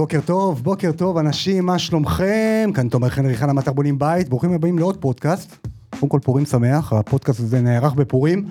[0.00, 2.70] בוקר טוב, בוקר טוב, אנשים, מה שלומכם?
[2.74, 5.66] כאן תומר חנרי חנה מטר בונים בית, ברוכים הבאים לעוד פודקאסט.
[5.90, 8.48] קודם כל פורים שמח, הפודקאסט הזה נערך בפורים,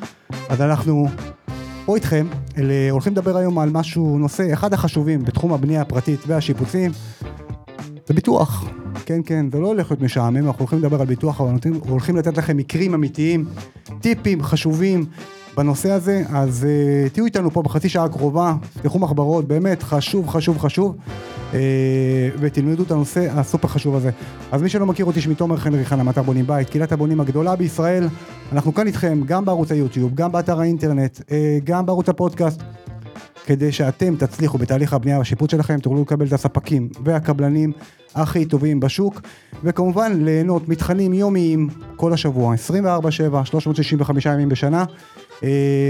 [0.50, 1.08] אז אנחנו
[1.86, 2.28] פה איתכם,
[2.58, 6.92] אל, הולכים לדבר היום על משהו, נושא אחד החשובים בתחום הבנייה הפרטית והשיפוצים,
[8.08, 8.70] זה ביטוח.
[9.06, 11.52] כן, כן, זה לא הולך להיות משעמם, אנחנו הולכים לדבר על ביטוח, אבל
[11.90, 13.46] הולכים לתת לכם מקרים אמיתיים,
[14.02, 15.06] טיפים חשובים
[15.60, 20.58] בנושא הזה, אז uh, תהיו איתנו פה בחצי שעה הקרובה, תפתחו מחברות, באמת חשוב, חשוב,
[20.58, 20.96] חשוב,
[21.52, 21.56] uh,
[22.40, 24.10] ותלמדו את הנושא הסופר חשוב הזה.
[24.52, 27.56] אז מי שלא מכיר אותי, שמי תומר חנרי חנה, מטר בונים בית, קהילת הבונים הגדולה
[27.56, 28.08] בישראל,
[28.52, 31.24] אנחנו כאן איתכם, גם בערוץ היוטיוב, גם באתר האינטרנט, uh,
[31.64, 32.64] גם בערוץ הפודקאסט.
[33.46, 37.72] כדי שאתם תצליחו בתהליך הבנייה והשיפוט שלכם, תוכלו לקבל את הספקים והקבלנים
[38.16, 39.22] הכי טובים בשוק,
[39.64, 44.86] וכמובן ליהנות מתכנים יומיים כל השבוע, 24/7, 365 ימים בשנה,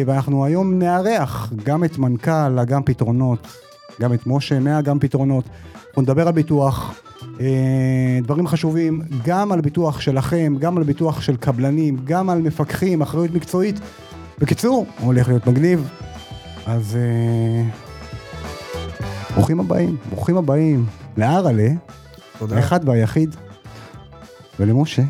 [0.05, 3.47] ואנחנו היום נארח גם את מנכ"ל אגם פתרונות,
[4.01, 5.45] גם את משה מאגם פתרונות,
[5.87, 7.01] אנחנו נדבר על ביטוח,
[7.39, 13.01] אה, דברים חשובים, גם על ביטוח שלכם, גם על ביטוח של קבלנים, גם על מפקחים,
[13.01, 13.79] אחריות מקצועית.
[14.39, 15.89] בקיצור, הולך להיות מגניב,
[16.65, 17.69] אז אה,
[19.35, 20.85] ברוכים הבאים, ברוכים הבאים
[21.17, 21.69] לארלה,
[22.51, 23.35] האחד והיחיד,
[24.59, 25.03] ולמשה,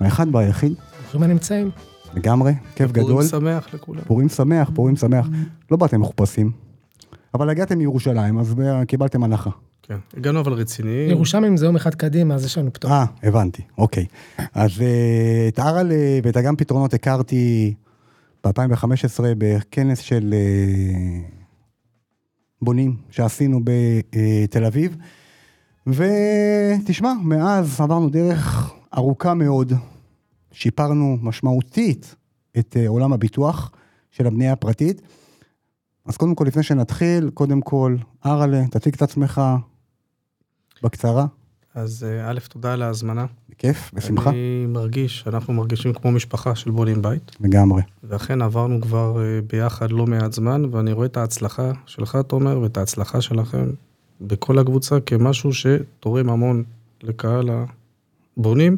[0.00, 0.74] האחד והיחיד.
[1.02, 1.70] ברוכים הנמצאים.
[2.14, 3.10] לגמרי, כיף גדול.
[3.12, 4.02] פורים שמח לכולם.
[4.06, 5.28] פורים שמח, פורים שמח.
[5.70, 6.50] לא באתם מחופשים,
[7.34, 8.54] אבל הגעתם מירושלים, אז
[8.86, 9.50] קיבלתם הנחה.
[9.88, 11.06] כן, הגענו אבל רציני.
[11.10, 12.90] ירושלים זה יום אחד קדימה, אז יש לנו פטור.
[12.90, 14.06] אה, הבנתי, אוקיי.
[14.54, 17.74] אז אה, את ארלה ואת אגם פתרונות הכרתי
[18.46, 21.20] ב-2015 בכנס של אה,
[22.62, 24.96] בונים שעשינו בתל אביב.
[25.86, 29.72] ותשמע, מאז עברנו דרך ארוכה מאוד,
[30.52, 32.14] שיפרנו משמעותית
[32.58, 33.70] את אה, עולם הביטוח
[34.10, 35.02] של הבנייה הפרטית.
[36.06, 37.96] אז קודם כל, לפני שנתחיל, קודם כל,
[38.26, 39.42] אראלה, תציג את עצמך
[40.82, 41.26] בקצרה.
[41.74, 43.26] אז אה, א', תודה על ההזמנה.
[43.50, 44.30] בכיף, בשמחה.
[44.30, 47.36] אני מרגיש, אנחנו מרגישים כמו משפחה של בונים בית.
[47.40, 47.82] לגמרי.
[48.04, 52.76] ואכן עברנו כבר אה, ביחד לא מעט זמן, ואני רואה את ההצלחה שלך, תומר, ואת
[52.76, 53.70] ההצלחה שלכם
[54.20, 56.64] בכל הקבוצה כמשהו שתורם המון
[57.02, 57.50] לקהל
[58.36, 58.76] הבונים,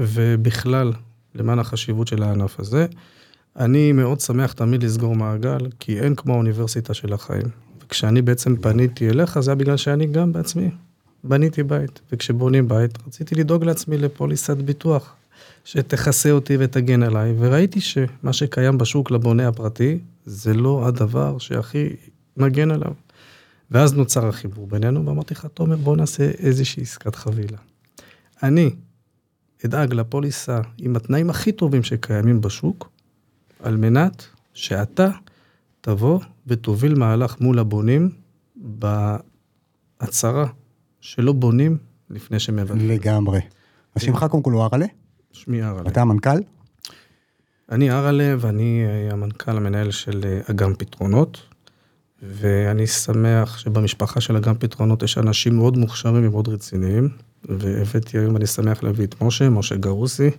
[0.00, 0.92] ובכלל,
[1.34, 2.86] למען החשיבות של הענף הזה.
[3.56, 7.46] אני מאוד שמח תמיד לסגור מעגל, כי אין כמו האוניברסיטה של החיים.
[7.84, 10.70] וכשאני בעצם פניתי אליך, זה היה בגלל שאני גם בעצמי
[11.24, 15.14] בניתי בית, וכשבונים בית, רציתי לדאוג לעצמי לפוליסת ביטוח,
[15.64, 21.88] שתכסה אותי ותגן עליי, וראיתי שמה שקיים בשוק לבונה הפרטי, זה לא הדבר שהכי
[22.36, 22.92] מגן עליו.
[23.70, 27.58] ואז נוצר החיבור בינינו, ואמרתי לך, תומר, בוא נעשה איזושהי עסקת חבילה.
[28.42, 28.70] אני
[29.64, 32.90] אדאג לפוליסה עם התנאים הכי טובים שקיימים בשוק,
[33.62, 35.08] על מנת שאתה
[35.80, 38.10] תבוא ותוביל מהלך מול הבונים
[38.56, 40.46] בהצהרה
[41.00, 41.78] שלא בונים
[42.10, 42.88] לפני שמבטלים.
[42.88, 43.40] לגמרי.
[43.94, 44.86] אז שמך קודם כל הוא אראלה?
[45.32, 45.90] שמי אראלה.
[45.90, 46.38] אתה המנכ"ל?
[47.70, 51.40] אני אראלה ואני אה, המנכ"ל המנהל של אה, אגם פתרונות,
[52.22, 57.08] ואני שמח שבמשפחה של אגם פתרונות יש אנשים מאוד מוכשרים ומאוד רציניים,
[57.48, 60.30] והבאתי היום, אני שמח להביא את משה, משה גרוסי,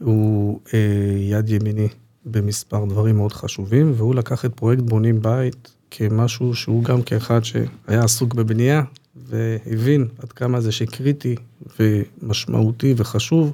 [0.00, 0.78] הוא אה,
[1.18, 1.88] יד ימיני
[2.26, 8.04] במספר דברים מאוד חשובים, והוא לקח את פרויקט בונים בית כמשהו שהוא גם כאחד שהיה
[8.04, 8.82] עסוק בבנייה,
[9.16, 11.34] והבין עד כמה זה שקריטי
[11.80, 13.52] ומשמעותי וחשוב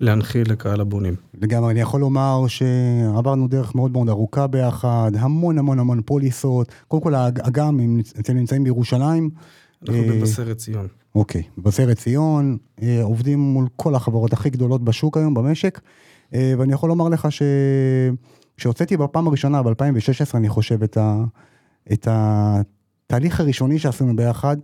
[0.00, 1.14] להנחיל לקהל הבונים.
[1.40, 6.72] לגמרי, אני יכול לומר שעברנו דרך מאוד מאוד ארוכה ביחד, המון המון המון פוליסות.
[6.88, 7.80] קודם כל, האגם,
[8.20, 9.30] אתם נמצאים בירושלים.
[9.82, 10.88] אנחנו אה, בבשרת ציון.
[11.14, 15.80] אוקיי, בבשרת ציון, אה, עובדים מול כל החברות הכי גדולות בשוק היום, במשק,
[16.34, 17.42] אה, ואני יכול לומר לך ש...
[18.56, 21.24] כשהוצאתי בפעם הראשונה, ב-2016, אני חושב, את, ה...
[21.92, 24.56] את התהליך הראשוני שעשינו ביחד,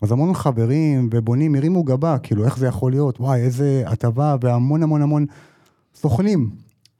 [0.00, 3.20] אז המון חברים ובונים הרימו גבה, כאילו, איך זה יכול להיות?
[3.20, 5.26] וואי, איזה הטבה, והמון המון המון
[5.94, 6.50] סוכנים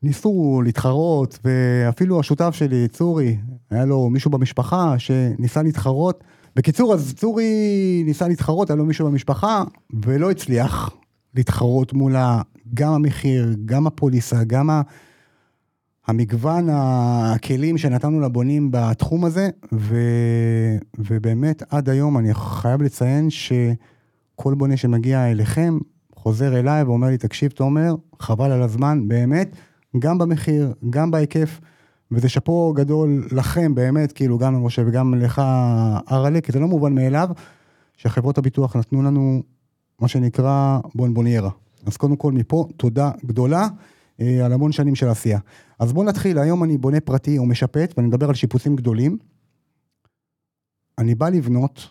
[0.03, 3.37] ניסו להתחרות, ואפילו השותף שלי, צורי,
[3.71, 6.25] היה לו מישהו במשפחה שניסה להתחרות.
[6.57, 9.65] בקיצור, אז צורי ניסה להתחרות, היה לו מישהו במשפחה,
[10.05, 10.91] ולא הצליח
[11.35, 12.17] להתחרות מול
[12.75, 14.83] גם המחיר, גם הפוליסה, גם ה...
[16.07, 19.97] המגוון הכלים שנתנו לבונים בתחום הזה, ו,
[20.99, 25.79] ובאמת עד היום אני חייב לציין שכל בונה שמגיע אליכם,
[26.15, 29.57] חוזר אליי ואומר לי, תקשיב תומר, חבל על הזמן, באמת,
[29.99, 31.61] גם במחיר, גם בהיקף,
[32.13, 35.43] וזה שאפו גדול לכם באמת, כאילו גם למשה וגם לך
[36.11, 37.29] אראלה, כי זה לא מובן מאליו,
[37.97, 39.43] שחברות הביטוח נתנו לנו
[40.01, 41.51] מה שנקרא בונבוניירה.
[41.87, 43.69] אז קודם כל מפה, תודה גדולה.
[44.21, 45.39] אה, על המון שנים של עשייה.
[45.79, 49.19] אז בואו נתחיל, היום אני בונה פרטי או משפט, ואני מדבר על שיפוצים גדולים.
[50.99, 51.89] אני בא לבנות,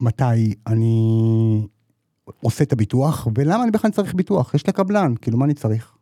[0.00, 1.66] מתי אני
[2.40, 4.54] עושה את הביטוח, ולמה אני בכלל צריך ביטוח?
[4.54, 5.97] יש לקבלן, כאילו, מה אני צריך?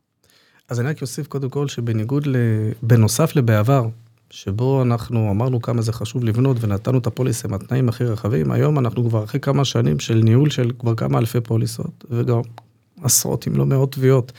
[0.68, 2.36] אז אני רק אוסיף קודם כל שבניגוד ל...
[2.82, 3.88] בנוסף לבעבר,
[4.30, 8.78] שבו אנחנו אמרנו כמה זה חשוב לבנות ונתנו את הפוליסה עם התנאים הכי רחבים, היום
[8.78, 12.40] אנחנו כבר אחרי כמה שנים של ניהול של כבר כמה אלפי פוליסות, וגם
[13.02, 14.32] עשרות אם לא מאות תביעות.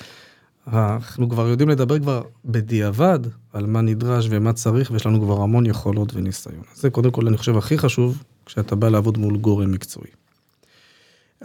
[0.67, 3.19] אנחנו כבר יודעים לדבר כבר בדיעבד
[3.53, 6.63] על מה נדרש ומה צריך, ויש לנו כבר המון יכולות וניסיון.
[6.75, 10.09] זה קודם כל אני חושב הכי חשוב, כשאתה בא לעבוד מול גורם מקצועי.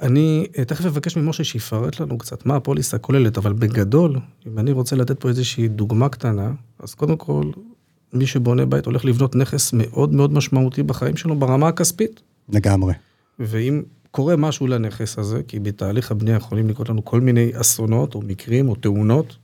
[0.01, 4.73] אני אה, תכף אבקש ממשה שיפרט לנו קצת מה הפוליסה כוללת, אבל בגדול, אם אני
[4.73, 7.45] רוצה לתת פה איזושהי דוגמה קטנה, אז קודם כל,
[8.13, 12.21] מי שבונה בית הולך לבנות נכס מאוד מאוד משמעותי בחיים שלו ברמה הכספית.
[12.49, 12.95] לגמרי.
[13.39, 18.23] ואם קורה משהו לנכס הזה, כי בתהליך הבנייה יכולים לקרות לנו כל מיני אסונות, או
[18.23, 19.37] מקרים, או תאונות,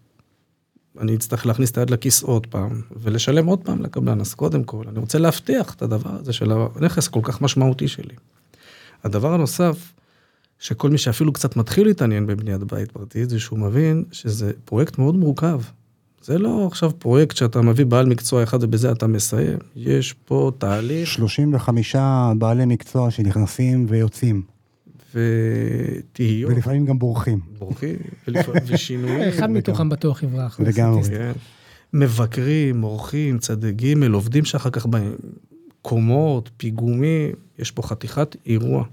[1.00, 4.20] אני אצטרך להכניס את היד לכיס עוד פעם, ולשלם עוד פעם לקבלן.
[4.20, 8.14] אז קודם כל, אני רוצה להבטיח את הדבר הזה של הנכס הכל כך משמעותי שלי.
[9.04, 9.92] הדבר הנוסף,
[10.58, 15.16] שכל מי שאפילו קצת מתחיל להתעניין בבניית בית פרטית, זה שהוא מבין שזה פרויקט מאוד
[15.16, 15.60] מורכב.
[16.22, 19.58] זה לא עכשיו פרויקט שאתה מביא בעל מקצוע אחד ובזה אתה מסיים.
[19.76, 21.08] יש פה תהליך.
[21.08, 21.96] 35
[22.38, 24.42] בעלי מקצוע שנכנסים ויוצאים.
[25.14, 26.52] ותהיות.
[26.52, 27.40] ולפעמים גם בורחים.
[27.58, 27.96] בורחים,
[28.66, 29.28] ושינויים.
[29.28, 30.60] אחד מתוכם בטוח יברח.
[30.60, 31.02] לגמרי.
[31.02, 31.32] כן.
[31.92, 35.12] מבקרים, אורחים, צדי ג', עובדים שאחר כך באים,
[35.82, 38.84] קומות, פיגומים, יש פה חתיכת אירוע.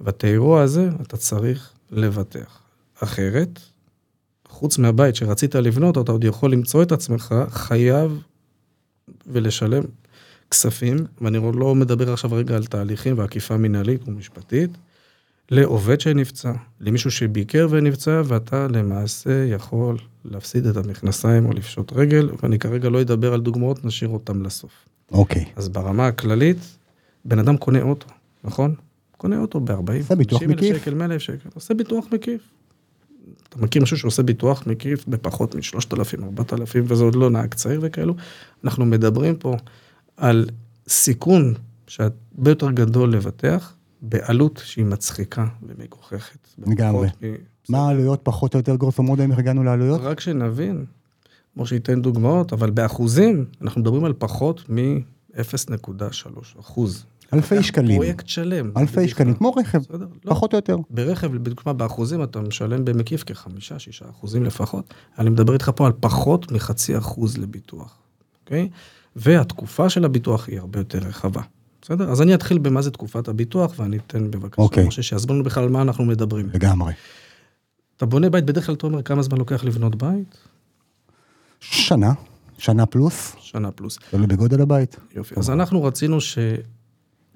[0.00, 2.60] ואת האירוע הזה אתה צריך לבטח.
[3.02, 3.60] אחרת,
[4.48, 8.22] חוץ מהבית שרצית לבנות, אתה עוד יכול למצוא את עצמך חייב
[9.26, 9.82] ולשלם
[10.50, 14.70] כספים, ואני לא מדבר עכשיו רגע על תהליכים ועקיפה מנהלית ומשפטית,
[15.50, 22.58] לעובד שנפצע, למישהו שביקר ונפצע, ואתה למעשה יכול להפסיד את המכנסיים או לפשוט רגל, ואני
[22.58, 24.72] כרגע לא אדבר על דוגמאות, נשאיר אותם לסוף.
[25.12, 25.44] אוקיי.
[25.56, 26.58] אז ברמה הכללית,
[27.24, 28.06] בן אדם קונה אוטו,
[28.44, 28.74] נכון?
[29.18, 30.78] קונה אוטו ב-40, עושה ביטוח 90 אלף.
[30.78, 32.42] שקל, 100 אלף שקל, עושה ביטוח מקיף.
[33.48, 38.14] אתה מכיר מישהו שעושה ביטוח מקיף בפחות מ-3,000, 4,000, וזה עוד לא נהג צעיר וכאלו?
[38.64, 39.56] אנחנו מדברים פה
[40.16, 40.46] על
[40.88, 41.54] סיכון
[41.86, 46.48] שהרבה יותר גדול לבטח, בעלות שהיא מצחיקה ומגוחכת.
[46.66, 47.08] לגמרי.
[47.68, 50.00] מה העלויות פחות או יותר גרוסו מודו, אם הגענו לעלויות?
[50.00, 50.84] רק שנבין,
[51.54, 57.04] כמו שייתן דוגמאות, אבל באחוזים, אנחנו מדברים על פחות מ-0.3 אחוז.
[57.32, 57.96] אלפי שקלים.
[57.96, 58.70] פרויקט שלם.
[58.76, 59.08] אלפי.
[59.08, 60.06] שקלים, כמו רכב, בסדר?
[60.24, 60.30] לא.
[60.30, 60.76] פחות או יותר.
[60.90, 64.94] ברכב, לדוגמה, באחוזים אתה משלם במקיף כחמישה, שישה אחוזים לפחות.
[65.18, 67.98] אני מדבר איתך פה על פחות מחצי אחוז לביטוח,
[68.44, 68.68] אוקיי?
[69.16, 71.42] והתקופה של הביטוח היא הרבה יותר רחבה.
[71.82, 72.10] בסדר?
[72.10, 74.86] אז אני אתחיל במה זה תקופת הביטוח, ואני אתן בבקשה, אוקיי.
[74.86, 76.48] משה, שיסביר לנו בכלל על מה אנחנו מדברים.
[76.54, 76.92] לגמרי.
[77.96, 80.38] אתה בונה בית, בדרך כלל אתה אומר כמה זמן לוקח לבנות בית?
[81.60, 82.12] שנה,
[82.58, 83.98] שנה פלוס, שנה פלוס.
[84.10, 84.96] תלוי בגודל הבית.
[85.14, 85.34] יופי.
[85.38, 86.38] אז אנחנו רצינו ש...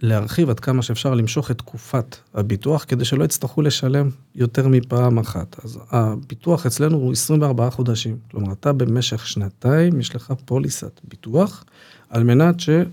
[0.02, 5.64] להרחיב עד כמה שאפשר למשוך את תקופת הביטוח, כדי שלא יצטרכו לשלם יותר מפעם אחת.
[5.64, 8.16] אז הביטוח אצלנו הוא 24 חודשים.
[8.30, 11.64] כלומר, אתה במשך שנתיים, יש לך פוליסת ביטוח,
[12.10, 12.84] על מנת שיהיה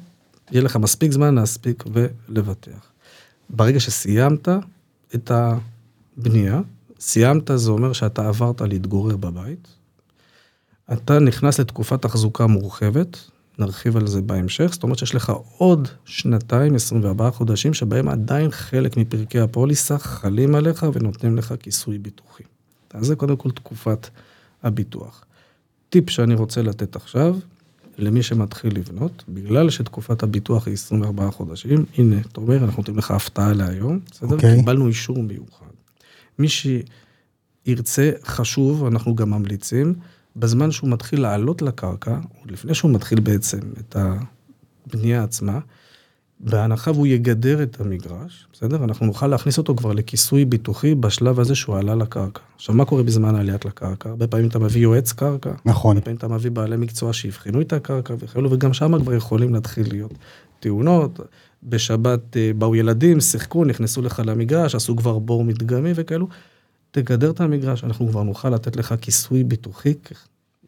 [0.51, 2.91] לך מספיק זמן להספיק ולבטח.
[3.49, 4.47] ברגע שסיימת
[5.15, 6.61] את הבנייה,
[6.99, 9.67] סיימת זה אומר שאתה עברת להתגורר בבית,
[10.93, 13.17] אתה נכנס לתקופת תחזוקה מורחבת,
[13.59, 18.97] נרחיב על זה בהמשך, זאת אומרת שיש לך עוד שנתיים, 24 חודשים, שבהם עדיין חלק
[18.97, 22.43] מפרקי הפוליסה חלים עליך ונותנים לך כיסוי ביטוחי.
[22.93, 24.09] אז זה קודם כל תקופת
[24.63, 25.25] הביטוח.
[25.89, 27.35] טיפ שאני רוצה לתת עכשיו,
[27.97, 33.11] למי שמתחיל לבנות, בגלל שתקופת הביטוח היא 24 חודשים, הנה, אתה אומר, אנחנו נותנים לך
[33.11, 34.35] הפתעה להיום, בסדר?
[34.35, 34.55] אוקיי.
[34.55, 35.65] קיבלנו אישור מיוחד.
[36.39, 39.93] מי שירצה, חשוב, אנחנו גם ממליצים,
[40.39, 43.95] בזמן שהוא מתחיל לעלות לקרקע, עוד לפני שהוא מתחיל בעצם את
[44.85, 45.59] הבנייה עצמה,
[46.39, 48.83] בהנחה והוא יגדר את המגרש, בסדר?
[48.83, 52.41] אנחנו נוכל להכניס אותו כבר לכיסוי ביטוחי בשלב הזה שהוא עלה לקרקע.
[52.55, 54.09] עכשיו, מה קורה בזמן העליית לקרקע?
[54.09, 55.97] הרבה פעמים אתה מביא יועץ קרקע, נכון.
[55.97, 59.87] הרבה פעמים אתה מביא בעלי מקצוע שיבחנו את הקרקע וכאלו, וגם שם כבר יכולים להתחיל
[59.89, 60.13] להיות
[60.59, 61.19] תאונות.
[61.63, 66.27] בשבת אה, באו ילדים, שיחקו, נכנסו לך למגרש, עשו כבר בור מדגמי וכאלו.
[66.91, 69.93] תגדר את המגרש, אנחנו כבר נוכל לתת לך כיסוי ביטוחי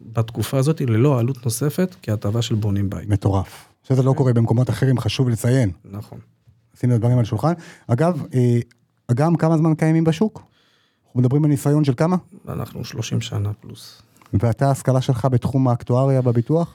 [0.02, 3.10] בתקופה הזאת ללא עלות נוספת כהטבה של בונים בית.
[3.10, 3.68] מטורף.
[3.84, 5.72] שזה לא קורה במקומות אחרים, חשוב לציין.
[5.92, 6.20] נכון.
[6.80, 7.54] שים את הדברים על השולחן.
[7.88, 8.60] אגב, אה,
[9.08, 10.44] אגם, כמה זמן קיימים בשוק?
[11.06, 12.16] אנחנו מדברים על ניסיון של כמה?
[12.50, 14.02] אנחנו 30 שנה פלוס.
[14.34, 16.74] ואתה, ההשכלה שלך בתחום האקטואריה בביטוח?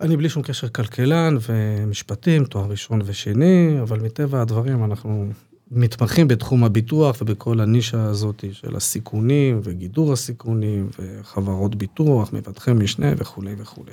[0.00, 5.28] אני בלי שום קשר כלכלן ומשפטים, תואר ראשון ושני, אבל מטבע הדברים אנחנו
[5.70, 13.54] מתמחים בתחום הביטוח ובכל הנישה הזאת של הסיכונים וגידור הסיכונים וחברות ביטוח, מבטחי משנה וכולי
[13.58, 13.92] וכולי.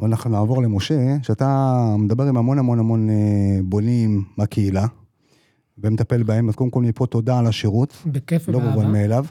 [0.00, 3.14] ואנחנו נעבור למשה, שאתה מדבר עם המון המון המון אה,
[3.64, 4.86] בונים מהקהילה,
[5.78, 8.74] ומטפל בהם, אז קודם כל מפה תודה על השירות, בכיף לא ובאהבה.
[8.74, 9.24] מובן מאליו.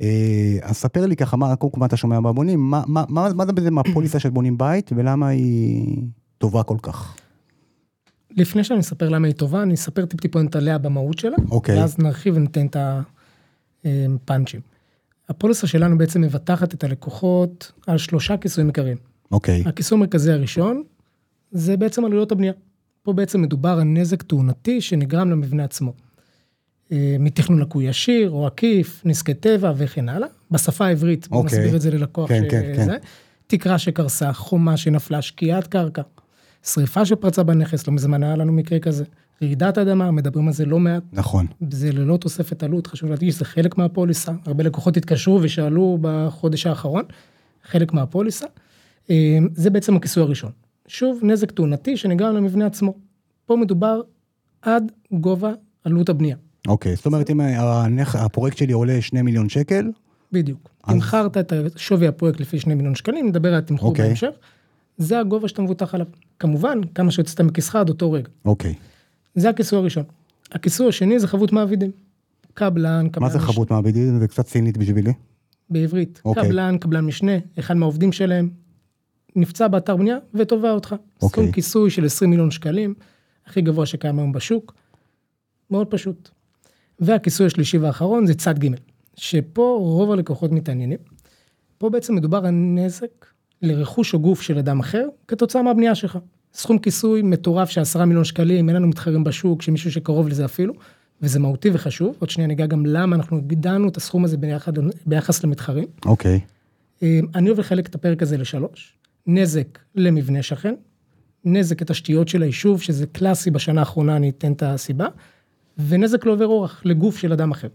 [0.00, 3.28] אה, אז ספר לי ככה, מה, קודם כל מה אתה שומע מהבונים, מה, מה, מה,
[3.34, 6.02] מה זה בזה מהפוליסה של בונים בית, ולמה היא
[6.38, 7.16] טובה כל כך?
[8.36, 11.78] לפני שאני אספר למה היא טובה, אני אספר טיפ-טיפונת עליה במהות שלה, אוקיי.
[11.78, 12.76] ואז נרחיב וניתן את
[13.84, 14.60] הפאנצ'ים.
[15.28, 18.96] הפוליסה שלנו בעצם מבטחת את הלקוחות על שלושה כיסויים עיקריים.
[19.32, 20.82] אוקיי, הכיסוי המרכזי הראשון
[21.52, 22.52] זה בעצם עלויות הבנייה.
[23.02, 25.92] פה בעצם מדובר על נזק תאונתי שנגרם למבנה עצמו.
[26.92, 30.28] אה, מתכנון לקוי ישיר או עקיף, נזקי טבע וכן הלאה.
[30.50, 31.58] בשפה העברית, אוקיי.
[31.58, 32.82] נסביר את זה ללקוח כן, כן, כן.
[32.82, 32.96] שזה.
[33.46, 36.02] תקרה שקרסה, חומה שנפלה, שקיעת קרקע,
[36.64, 39.04] שריפה שפרצה בנכס, לא מזמן היה לנו מקרה כזה.
[39.42, 43.44] רעידת אדמה, מדברים על זה לא מעט, נכון, זה ללא תוספת עלות, חשוב להדגיש, זה
[43.44, 44.32] חלק מהפוליסה.
[44.46, 47.04] הרבה לקוחות התקשרו ושאלו בחודש האחרון,
[47.64, 48.46] חלק מהפוליסה.
[49.10, 50.50] אה, זה בעצם הכיסוי הראשון.
[50.86, 52.94] שוב, נזק תאונתי שנגרם למבנה עצמו.
[53.46, 54.00] פה מדובר
[54.62, 55.52] עד גובה
[55.84, 56.36] עלות הבנייה.
[56.68, 58.16] אוקיי, זאת אומרת אם הנכ...
[58.16, 59.90] הפרויקט שלי עולה 2 מיליון שקל,
[60.32, 60.70] בדיוק.
[60.84, 64.06] אז- תמחרת את שווי הפרויקט לפי 2 מיליון שקלים, נדבר על התמחור אוקיי.
[64.06, 64.30] בהמשך.
[65.00, 66.06] זה הגובה שאתה מבוטח עליו.
[66.38, 68.28] כמובן, כמה שיוצאת מכיסך עד אותו רגע.
[68.44, 68.74] אוקיי,
[69.34, 70.04] זה הכיסוי הראשון.
[70.52, 71.90] הכיסוי השני זה חבות מעבידים.
[72.54, 73.26] קבלן, קבלן...
[73.26, 74.18] מה זה מש- חבות מעבידים?
[74.18, 75.12] זה קצת סינית בשבילי.
[75.70, 76.20] בעברית.
[76.24, 76.42] אוקיי.
[76.44, 78.50] קבלן, קבלן משנה, אחד מהעובדים שלהם,
[79.36, 80.92] נפצע באתר בנייה ותובע אותך.
[81.22, 81.28] אוקיי.
[81.28, 82.94] סכום כיסוי של 20 מיליון שקלים,
[83.46, 84.74] הכי גבוה שקיים היום בשוק.
[85.70, 86.28] מאוד פשוט.
[86.98, 88.68] והכיסוי השלישי והאחרון זה צד ג',
[89.16, 90.98] שפה רוב הלקוחות מתעניינים.
[91.78, 93.26] פה בעצם מדובר על נזק
[93.62, 96.18] לרכוש או גוף של אדם אחר כתוצאה מהבנייה שלך.
[96.54, 100.74] סכום כיסוי מטורף של 10 מיליון שקלים, אין לנו מתחרים בשוק, שמישהו שקרוב לזה אפילו,
[101.22, 102.16] וזה מהותי וחשוב.
[102.18, 104.72] עוד שנייה ניגע גם למה אנחנו הגדלנו את הסכום הזה ביחד,
[105.06, 105.86] ביחס למתחרים.
[106.04, 106.40] אוקיי,
[107.02, 108.92] אה, אני אוהב לחלק את הפרק הזה לשלוש.
[109.26, 110.74] נזק למבנה שכן,
[111.44, 115.06] נזק לתשתיות של היישוב, שזה קלאסי בשנה האחרונה, אני אתן את הסיבה,
[115.88, 117.68] ונזק לעובר אורח, לגוף של אדם אחר.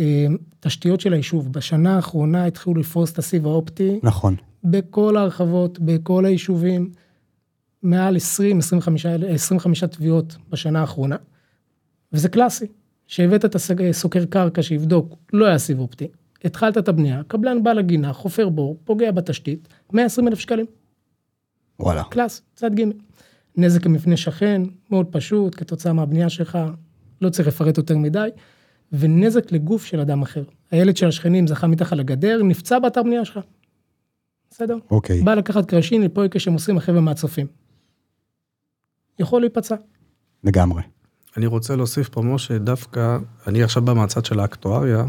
[0.00, 0.26] אה,
[0.60, 4.36] תשתיות של היישוב, בשנה האחרונה התחילו לפרוס את הסיב האופטי נכון.
[4.64, 6.90] בכל ההרחבות, בכל היישובים,
[7.82, 11.16] מעל 20, 25, אל- 25 תביעות בשנה האחרונה,
[12.12, 12.66] וזה קלאסי.
[13.06, 13.54] שהבאת את
[13.90, 16.08] הסוקר קרקע שיבדוק, לא היה סיב אופטי,
[16.44, 20.66] התחלת את הבנייה, קבלן בא לגינה, חופר בור, פוגע בתשתית, 120 אלף שקלים,
[21.80, 22.02] וואלה.
[22.04, 22.84] קלאס, צד ג'.
[23.56, 26.58] נזק למבנה שכן, מאוד פשוט, כתוצאה מהבנייה שלך,
[27.20, 28.28] לא צריך לפרט יותר מדי,
[28.92, 30.42] ונזק לגוף של אדם אחר.
[30.70, 33.40] הילד של השכנים זכה מתחת לגדר, נפצע באתר בנייה שלך.
[34.50, 34.76] בסדר?
[34.90, 35.22] אוקיי.
[35.22, 37.46] בא לקחת קרשים לפויקה שהם עושים החבר'ה מהצופים.
[39.18, 39.74] יכול להיפצע.
[40.44, 40.82] לגמרי.
[41.36, 45.04] אני רוצה להוסיף פה, משה, דווקא, אני עכשיו בא מהצד של האקטואריה,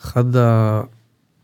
[0.00, 0.82] אחד ה...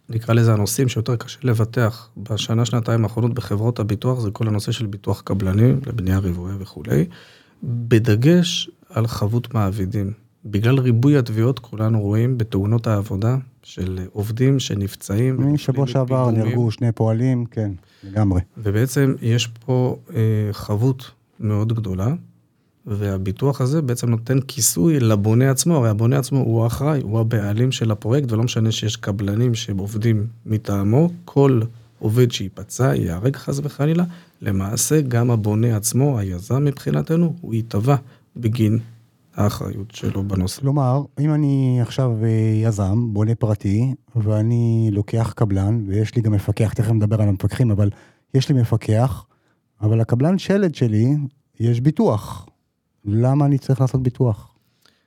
[0.08, 4.86] נקרא לזה הנושאים שיותר קשה לבטח בשנה, שנתיים האחרונות בחברות הביטוח, זה כל הנושא של
[4.86, 7.06] ביטוח קבלנים, לבנייה רבועי וכולי,
[7.62, 10.12] בדגש על חבות מעבידים.
[10.44, 15.52] בגלל ריבוי התביעות, כולנו רואים בתאונות העבודה של עובדים שנפצעים.
[15.54, 16.30] משבוע שעבר.
[16.30, 17.70] נהרגו שני פועלים, כן,
[18.04, 18.40] לגמרי.
[18.58, 20.20] ובעצם יש פה אה,
[20.52, 21.10] חבות
[21.40, 22.14] מאוד גדולה,
[22.86, 27.90] והביטוח הזה בעצם נותן כיסוי לבונה עצמו, הרי הבונה עצמו הוא האחראי, הוא הבעלים של
[27.90, 31.60] הפרויקט, ולא משנה שיש קבלנים שהם עובדים מטעמו, כל
[31.98, 34.04] עובד שייפצע, ייהרג חס וחלילה,
[34.42, 37.96] למעשה גם הבונה עצמו, היזם מבחינתנו, הוא ייתבע
[38.36, 38.78] בגין
[39.34, 40.60] האחריות שלו בנושא.
[40.60, 42.28] כלומר, אם אני עכשיו אה,
[42.62, 47.90] יזם, בונה פרטי, ואני לוקח קבלן, ויש לי גם מפקח, תכף נדבר על המפקחים, אבל
[48.34, 49.24] יש לי מפקח,
[49.80, 51.16] אבל הקבלן שלד שלי,
[51.60, 52.48] יש ביטוח.
[53.04, 54.54] למה אני צריך לעשות ביטוח?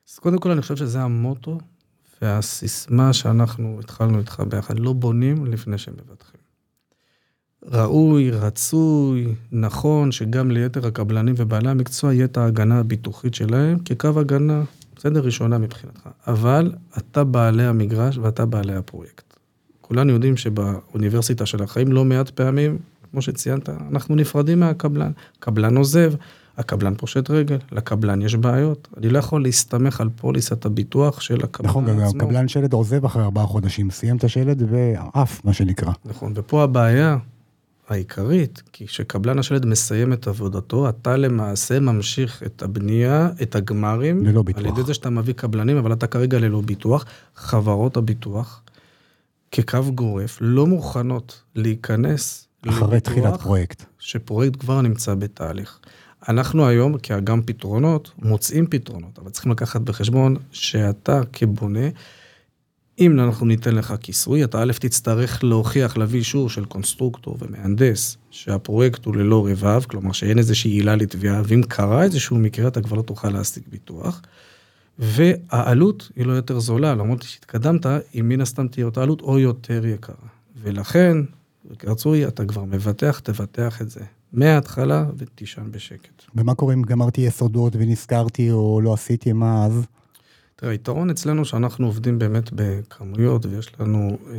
[0.10, 1.58] אז קודם כל אני חושב שזה המוטו
[2.22, 6.37] והסיסמה שאנחנו התחלנו איתך ביחד, לא בונים לפני שמבטחים.
[7.66, 14.64] ראוי, רצוי, נכון, שגם ליתר הקבלנים ובעלי המקצוע יהיה את ההגנה הביטוחית שלהם כקו הגנה,
[14.96, 16.10] בסדר, ראשונה מבחינתך.
[16.28, 19.34] אבל אתה בעלי המגרש ואתה בעלי הפרויקט.
[19.82, 22.78] כולנו יודעים שבאוניברסיטה של החיים לא מעט פעמים,
[23.12, 25.12] כמו שציינת, אנחנו נפרדים מהקבלן.
[25.40, 26.14] קבלן עוזב,
[26.58, 28.88] הקבלן פושט רגל, לקבלן יש בעיות.
[28.98, 32.20] אני לא יכול להסתמך על פוליסת הביטוח של הקבלן נכון, גם עצמו.
[32.20, 35.92] קבלן שלד עוזב אחרי ארבעה חודשים, סיים את השלד ועף, מה שנקרא.
[36.06, 37.18] נכון, ופה הבעיה
[37.88, 44.42] העיקרית, כי כשקבלן השלד מסיים את עבודתו, אתה למעשה ממשיך את הבנייה, את הגמרים, ללא
[44.42, 44.64] ביטוח.
[44.64, 47.06] על ידי זה שאתה מביא קבלנים, אבל אתה כרגע ללא ביטוח.
[47.36, 48.62] חברות הביטוח,
[49.52, 53.86] כקו גורף, לא מוכנות להיכנס אחרי תחילת פרויקט.
[54.00, 55.80] שפרויקט כבר נמצא בתהליך.
[56.30, 61.88] אנחנו היום, כאגם פתרונות, מוצאים פתרונות, אבל צריכים לקחת בחשבון שאתה כבונה,
[63.00, 69.06] אם אנחנו ניתן לך כיסוי, אתה א' תצטרך להוכיח, להביא אישור של קונסטרוקטור ומהנדס, שהפרויקט
[69.06, 73.02] הוא ללא רבב, כלומר שאין איזושהי עילה לתביעה, ואם קרה איזשהו מקרה, אתה כבר לא
[73.02, 74.22] תוכל להשיג ביטוח.
[75.00, 79.86] והעלות היא לא יותר זולה, למרות שהתקדמת, היא מן הסתם תהיה אותה עלות או יותר
[79.86, 80.16] יקרה.
[80.62, 81.18] ולכן,
[81.84, 84.02] רצוי, אתה כבר מבטח, תבטח את זה
[84.34, 86.24] מההתחלה ותישן בשקט.
[86.36, 89.86] ומה קורה אם גמרתי יסודות ונזכרתי או לא עשיתי, מה אז?
[90.60, 94.36] תראה, היתרון אצלנו שאנחנו עובדים באמת בכמויות ויש לנו אה,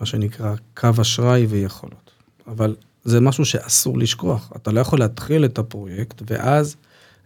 [0.00, 2.10] מה שנקרא קו אשראי ויכולות.
[2.46, 4.52] אבל זה משהו שאסור לשכוח.
[4.56, 6.76] אתה לא יכול להתחיל את הפרויקט ואז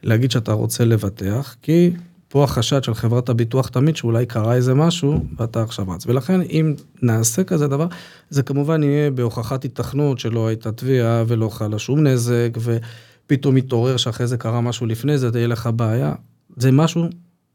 [0.02, 1.90] להגיד שאתה רוצה לבטח, כי
[2.28, 6.06] פה החשד של חברת הביטוח תמיד שאולי קרה איזה משהו ואתה עכשיו רץ.
[6.06, 7.86] ולכן אם נעשה כזה דבר,
[8.30, 12.50] זה כמובן יהיה בהוכחת התכנות שלא הייתה תביעה ולא חלה שום נזק,
[13.26, 16.14] ופתאום מתעורר שאחרי זה קרה משהו לפני זה, תהיה לך בעיה.
[16.56, 17.08] זה משהו,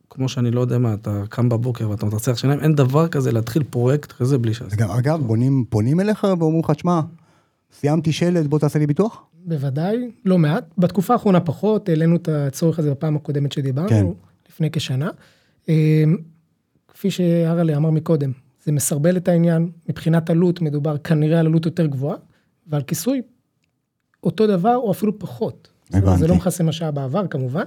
[0.09, 3.63] כמו שאני לא יודע מה, אתה קם בבוקר ואתה מתרצח שיניים, אין דבר כזה להתחיל
[3.63, 4.79] פרויקט כזה בלי שעשית.
[4.79, 7.01] גם, אגב, בונים, פונים אליך ואומרים לך, שמע,
[7.73, 9.23] סיימתי שלד, בוא תעשה לי ביטוח?
[9.45, 10.63] בוודאי, לא מעט.
[10.77, 14.05] בתקופה האחרונה פחות, העלינו את הצורך הזה בפעם הקודמת שדיברנו, כן.
[14.49, 15.09] לפני כשנה.
[15.69, 16.03] אה,
[16.87, 18.31] כפי שהרלי אמר מקודם,
[18.65, 22.17] זה מסרבל את העניין, מבחינת עלות מדובר כנראה על עלות יותר גבוהה,
[22.67, 23.21] ועל כיסוי
[24.23, 25.67] אותו דבר או אפילו פחות.
[25.93, 26.19] הבנתי.
[26.19, 27.63] זה לא מכסה מה שהיה בעבר כמובן.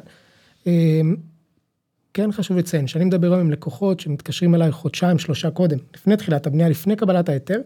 [2.14, 6.46] כן חשוב לציין, שאני מדבר היום עם לקוחות שמתקשרים אליי חודשיים, שלושה קודם, לפני תחילת
[6.46, 7.60] הבנייה, לפני קבלת ההיתר,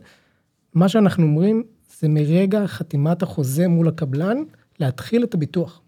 [0.74, 1.62] מה שאנחנו אומרים
[2.00, 4.36] זה מרגע חתימת החוזה מול הקבלן,
[4.80, 5.80] להתחיל את הביטוח.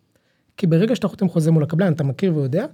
[0.56, 2.66] כי ברגע שאתה חותם חוזה מול הקבלן, אתה מכיר ויודע,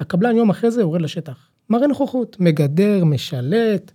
[0.00, 1.50] הקבלן יום אחרי זה יורד לשטח.
[1.70, 3.92] מראה נוכחות, מגדר, משלט.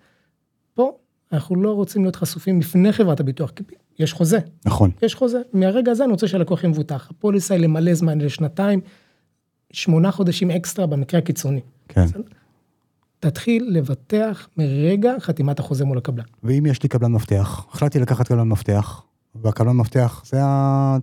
[0.74, 0.98] פה
[1.32, 3.64] אנחנו לא רוצים להיות חשופים לפני חברת הביטוח, כי
[4.00, 4.92] יש חוזה, נכון.
[5.02, 5.42] יש חוזה.
[5.54, 7.08] מהרגע הזה אני רוצה שהלקוח יהיה מבוטח.
[7.12, 8.82] הפוליסה היא למלא זמן לשנתיים,
[9.76, 11.62] שמונה חודשים אקסטרה במקרה הקיצוני.
[11.88, 12.06] כן.
[13.20, 16.24] תתחיל לבטח מרגע חתימת החוזה מול הקבלן.
[16.44, 19.02] ואם יש לי קבלן מפתח, החלטתי לקחת קבלן מפתח,
[19.36, 20.98] והקבלן מפתח זה ה...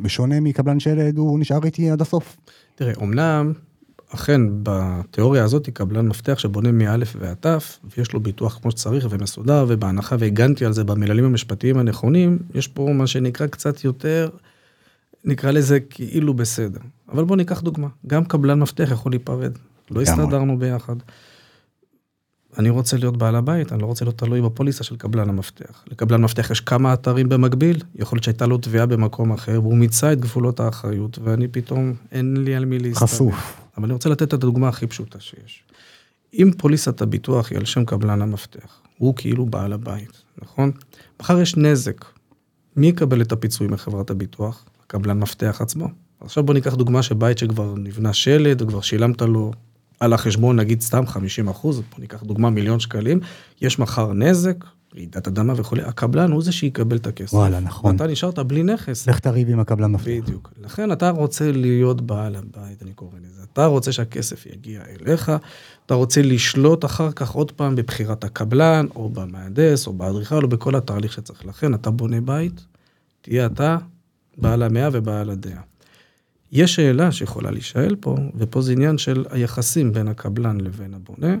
[0.00, 2.36] בשונה מקבלן שלד, הוא נשאר איתי עד הסוף.
[2.74, 3.52] תראה, אמנם,
[4.08, 9.66] אכן, בתיאוריה הזאת, קבלן מפתח שבונה מאלף ועד תף, ויש לו ביטוח כמו שצריך ומסודר,
[9.68, 14.28] ובהנחה והגנתי על זה במיללים המשפטיים הנכונים, יש פה מה שנקרא קצת יותר,
[15.24, 16.80] נקרא לזה כאילו בסדר.
[17.08, 19.52] אבל בוא ניקח דוגמה, גם קבלן מפתח יכול להיפרד.
[19.90, 20.02] לא.
[20.02, 20.96] הסתדרנו ביחד.
[22.58, 25.84] אני רוצה להיות בעל הבית, אני לא רוצה להיות תלוי בפוליסה של קבלן המפתח.
[25.86, 30.12] לקבלן מפתח יש כמה אתרים במקביל, יכול להיות שהייתה לו תביעה במקום אחר, והוא מיצה
[30.12, 33.06] את גבולות האחריות, ואני פתאום, אין לי על מי להסתכל.
[33.06, 33.60] חשוף.
[33.76, 35.64] אבל אני רוצה לתת את הדוגמה הכי פשוטה שיש.
[36.34, 40.70] אם פוליסת הביטוח היא על שם קבלן המפתח, הוא כאילו בעל הבית, נכון?
[41.20, 42.04] מחר יש נזק,
[42.76, 44.64] מי יקבל את הפיצוי מחברת הביטוח?
[44.86, 45.88] הקבלן מפתח עצמו.
[46.20, 49.52] עכשיו בוא ניקח דוגמה שבית שכבר נבנה שלד, וכבר שילמת לו
[50.00, 53.20] על החשבון, נגיד סתם 50 אחוז, בוא ניקח דוגמה מיליון שקלים,
[53.60, 54.64] יש מחר נזק,
[54.96, 57.34] רעידת אדמה וכולי, הקבלן הוא זה שיקבל את הכסף.
[57.34, 57.92] וואלה, נכון.
[57.92, 59.08] ואתה נשארת בלי נכס.
[59.08, 60.06] לך תריב עם הקבלן מפתח.
[60.06, 60.52] בדיוק.
[60.60, 63.42] לכן אתה רוצה להיות בעל הבית, אני קורא לזה.
[63.52, 65.32] אתה רוצה שהכסף יגיע אליך,
[65.86, 70.74] אתה רוצה לשלוט אחר כך עוד פעם בבחירת הקבלן, או במהנדס, או באדריכל, או בכל
[70.74, 71.46] התהליך שצריך.
[71.46, 72.64] לכן אתה בונה בית,
[73.20, 73.76] תהיה אתה
[74.38, 75.60] בעל המאה ובעל הדעה.
[76.52, 81.36] יש שאלה שיכולה להישאל פה, ופה זה עניין של היחסים בין הקבלן לבין הבונה.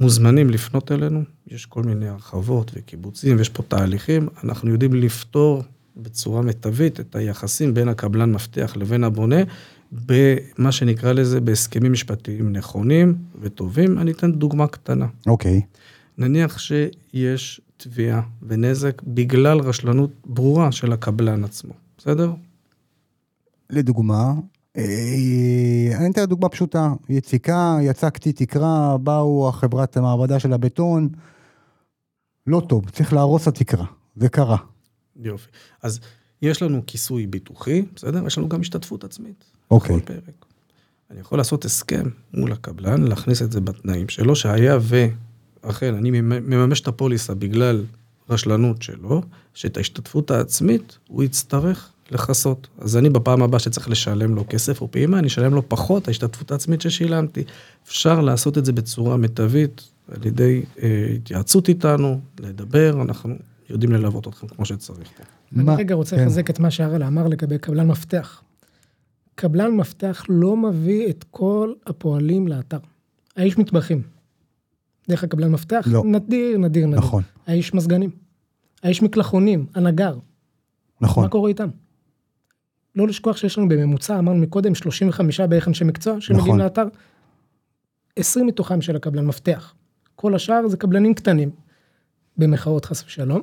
[0.00, 5.62] מוזמנים לפנות אלינו, יש כל מיני הרחבות וקיבוצים, ויש פה תהליכים, אנחנו יודעים לפתור
[5.96, 9.36] בצורה מיטבית את היחסים בין הקבלן מפתח לבין הבונה,
[9.92, 13.98] במה שנקרא לזה בהסכמים משפטיים נכונים וטובים.
[13.98, 15.06] אני אתן דוגמה קטנה.
[15.26, 15.60] אוקיי.
[16.18, 22.32] נניח שיש תביעה ונזק בגלל רשלנות ברורה של הקבלן עצמו, בסדר?
[23.70, 24.32] לדוגמה,
[24.76, 31.08] אה, אני אתן דוגמה פשוטה, יציקה, יצקתי תקרה, באו החברת המעבדה של הבטון,
[32.46, 34.56] לא טוב, צריך להרוס את התקרה, זה קרה.
[35.16, 35.48] יופי.
[35.82, 36.00] אז
[36.42, 38.26] יש לנו כיסוי ביטוחי, בסדר?
[38.26, 39.44] יש לנו גם השתתפות עצמית.
[39.70, 40.00] אוקיי.
[40.00, 40.46] פרק.
[41.10, 44.78] אני יכול לעשות הסכם מול הקבלן, להכניס את זה בתנאים שלו, שהיה
[45.62, 47.84] ואכן אני מממש את הפוליסה בגלל
[48.30, 49.22] רשלנות שלו,
[49.54, 52.68] שאת ההשתתפות העצמית הוא יצטרך לכסות.
[52.78, 56.50] אז אני בפעם הבאה שצריך לשלם לו כסף או פעימה, אני אשלם לו פחות ההשתתפות
[56.50, 57.42] העצמית ששילמתי.
[57.86, 63.34] אפשר לעשות את זה בצורה מיטבית, על ידי אה, התייעצות איתנו, לדבר, אנחנו
[63.70, 65.08] יודעים ללוות אתכם כמו שצריך.
[65.52, 66.22] מה- אני רגע רוצה כן.
[66.22, 68.42] לחזק את מה שהראלה אמר לגבי קבלן מפתח.
[69.34, 72.78] קבלן מפתח לא מביא את כל הפועלים לאתר.
[73.36, 74.02] האיש מטבחים.
[75.08, 75.84] דרך הקבלן מפתח?
[75.90, 76.02] לא.
[76.06, 76.98] נדיר, נדיר, נדיר.
[76.98, 78.10] נכון, האיש מזגנים.
[78.82, 80.18] האיש מקלחונים, הנגר.
[81.00, 81.24] נכון.
[81.24, 81.68] מה קורה איתם?
[82.96, 86.60] לא לשכוח שיש לנו בממוצע, אמרנו מקודם, 35 בערך אנשי מקצוע שמגיעים נכון.
[86.60, 86.88] לאתר.
[88.16, 89.74] 20 מתוכם של הקבלן מפתח.
[90.14, 91.50] כל השאר זה קבלנים קטנים,
[92.36, 93.40] במחאות חס ושלום,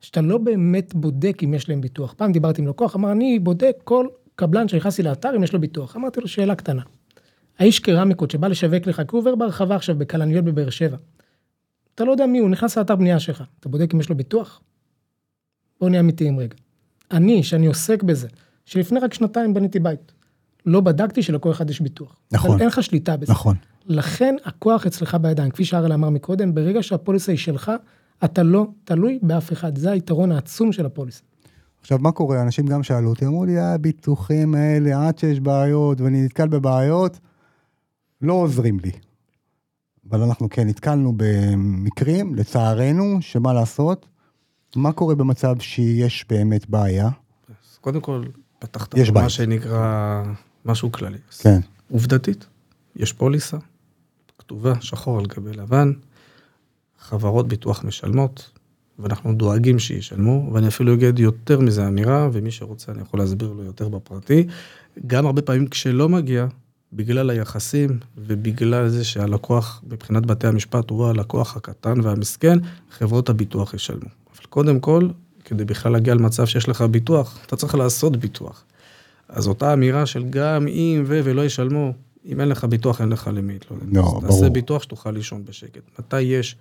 [0.00, 2.14] שאתה לא באמת בודק אם יש להם ביטוח.
[2.16, 5.60] פעם דיברתי עם לקוח, אמר, אני בודק כל קבלן שנכנס לי לאתר אם יש לו
[5.60, 5.96] ביטוח.
[5.96, 6.82] אמרתי לו, שאלה קטנה.
[7.58, 10.96] האיש קרמיקות שבא לשווק לך, כי הוא עובר בהרחבה עכשיו בכלניות בבאר שבע.
[11.94, 14.60] אתה לא יודע מי הוא, נכנס לאתר בנייה שלך, אתה בודק אם יש לו ביטוח?
[15.80, 16.56] בואו נהיה אמיתיים רגע.
[17.10, 18.28] אני, שאני עוסק בזה,
[18.68, 20.12] שלפני רק שנתיים בניתי בית,
[20.66, 22.16] לא בדקתי שלכל אחד יש ביטוח.
[22.32, 22.60] נכון.
[22.60, 23.32] אין לך שליטה בזה.
[23.32, 23.56] נכון.
[23.86, 27.72] לכן הכוח אצלך בידיים, כפי שהראל אמר מקודם, ברגע שהפוליסה היא שלך,
[28.24, 31.22] אתה לא תלוי באף אחד, זה היתרון העצום של הפוליסה.
[31.80, 32.42] עכשיו, מה קורה?
[32.42, 37.18] אנשים גם שאלו אותי, אמרו לי, הביטוחים האלה, עד שיש בעיות ואני נתקל בבעיות,
[38.22, 38.90] לא עוזרים לי.
[40.10, 44.06] אבל אנחנו כן נתקלנו במקרים, לצערנו, שמה לעשות,
[44.76, 47.08] מה קורה במצב שיש באמת בעיה?
[47.48, 48.22] אז קודם כל,
[48.58, 49.10] פתחת יש.
[49.10, 50.22] מה שנקרא
[50.64, 51.18] משהו כללי.
[51.38, 51.60] כן.
[51.90, 52.46] עובדתית,
[52.96, 53.56] יש פוליסה,
[54.38, 55.92] כתובה שחור על גבי לבן,
[56.98, 58.50] חברות ביטוח משלמות,
[58.98, 63.62] ואנחנו דואגים שישלמו, ואני אפילו אגיד יותר מזה אמירה, ומי שרוצה אני יכול להסביר לו
[63.62, 64.46] יותר בפרטי.
[65.06, 66.46] גם הרבה פעמים כשלא מגיע,
[66.92, 72.58] בגלל היחסים ובגלל זה שהלקוח, מבחינת בתי המשפט, הוא הלקוח הקטן והמסכן,
[72.90, 74.08] חברות הביטוח ישלמו.
[74.36, 75.08] אבל קודם כל,
[75.48, 78.64] כדי בכלל להגיע למצב שיש לך ביטוח, אתה צריך לעשות ביטוח.
[79.28, 81.92] אז אותה אמירה של גם אם ו ולא ישלמו,
[82.26, 83.96] אם אין לך ביטוח, אין לך למי להתלונן.
[83.96, 84.20] לא, אז ברור.
[84.20, 85.80] תעשה ביטוח שתוכל לישון בשקט.
[85.98, 86.56] מתי יש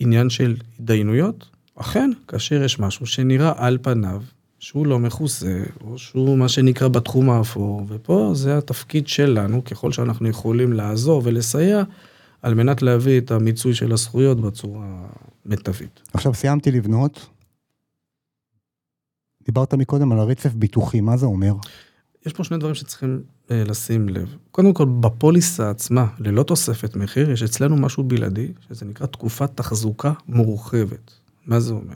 [0.00, 1.46] עניין של התדיינויות?
[1.76, 4.22] אכן, כאשר יש משהו שנראה על פניו
[4.58, 10.28] שהוא לא מכוסה, או שהוא מה שנקרא בתחום האפור, ופה זה התפקיד שלנו, ככל שאנחנו
[10.28, 11.82] יכולים לעזור ולסייע,
[12.42, 15.06] על מנת להביא את המיצוי של הזכויות בצורה
[15.46, 16.00] מיטבית.
[16.12, 17.26] עכשיו סיימתי לבנות.
[19.50, 21.52] דיברת מקודם על הרצף ביטוחי, מה זה אומר?
[22.26, 24.36] יש פה שני דברים שצריכים אה, לשים לב.
[24.50, 30.12] קודם כל, בפוליסה עצמה, ללא תוספת מחיר, יש אצלנו משהו בלעדי, שזה נקרא תקופת תחזוקה
[30.28, 31.12] מורחבת.
[31.46, 31.94] מה זה אומר?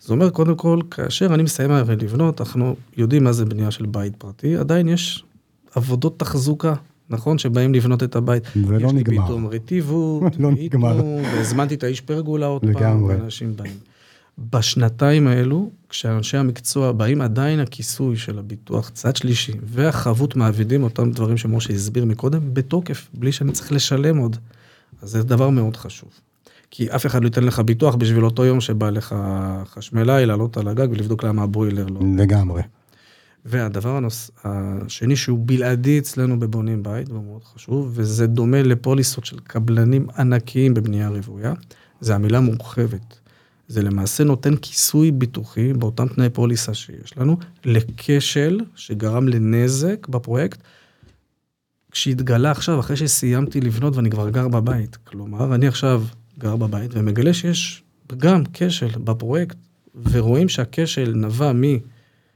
[0.00, 3.86] זה אומר, קודם כל, כאשר אני מסיים הרי לבנות, אנחנו יודעים מה זה בנייה של
[3.86, 5.24] בית פרטי, עדיין יש
[5.74, 6.74] עבודות תחזוקה,
[7.10, 7.38] נכון?
[7.38, 8.44] שבאים לבנות את הבית.
[8.54, 9.24] זה לא יש לי נגמר.
[9.24, 11.00] פתאום רטיבות, לא נגמר.
[11.22, 13.14] והזמנתי את האיש פרגולה עוד פעם, לגמרי.
[13.14, 13.76] ואנשים באים.
[14.38, 21.36] בשנתיים האלו, כשאנשי המקצוע באים, עדיין הכיסוי של הביטוח צד שלישי, והחבות מעבידים אותם דברים
[21.36, 24.36] שמשה הסביר מקודם, בתוקף, בלי שאני צריך לשלם עוד.
[25.02, 26.08] אז זה דבר מאוד חשוב.
[26.70, 29.14] כי אף אחד לא ייתן לך ביטוח בשביל אותו יום שבא לך
[29.64, 32.00] חשמלאי לעלות על הגג ולבדוק למה הבוילר לא.
[32.16, 32.62] לגמרי.
[33.44, 34.30] והדבר הנוס...
[34.44, 40.74] השני שהוא בלעדי אצלנו בבונים בית, והוא מאוד חשוב, וזה דומה לפוליסות של קבלנים ענקיים
[40.74, 41.54] בבנייה רוויה,
[42.00, 43.23] זה המילה מורחבת.
[43.68, 50.58] זה למעשה נותן כיסוי ביטוחי באותם תנאי פוליסה שיש לנו, לכשל שגרם לנזק בפרויקט,
[51.90, 54.96] כשהתגלה עכשיו, אחרי שסיימתי לבנות ואני כבר גר בבית.
[54.96, 56.02] כלומר, אני עכשיו
[56.38, 57.82] גר בבית ומגלה שיש
[58.16, 59.56] גם כשל בפרויקט,
[60.02, 61.62] ורואים שהכשל נבע מ...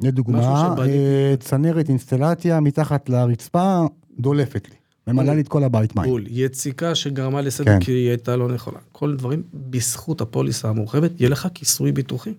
[0.00, 0.92] לדוגמה, שבניתי.
[0.92, 3.86] אה, צנרת אינסטלציה מתחת לרצפה
[4.18, 4.76] דולפת לי.
[5.12, 6.10] ממלאה לי את כל הבית מים.
[6.10, 7.80] בול, יציקה שגרמה לסדר כן.
[7.80, 8.78] כי היא הייתה לא נכונה.
[8.92, 12.32] כל דברים, בזכות הפוליסה המורחבת, יהיה לך כיסוי ביטוחי,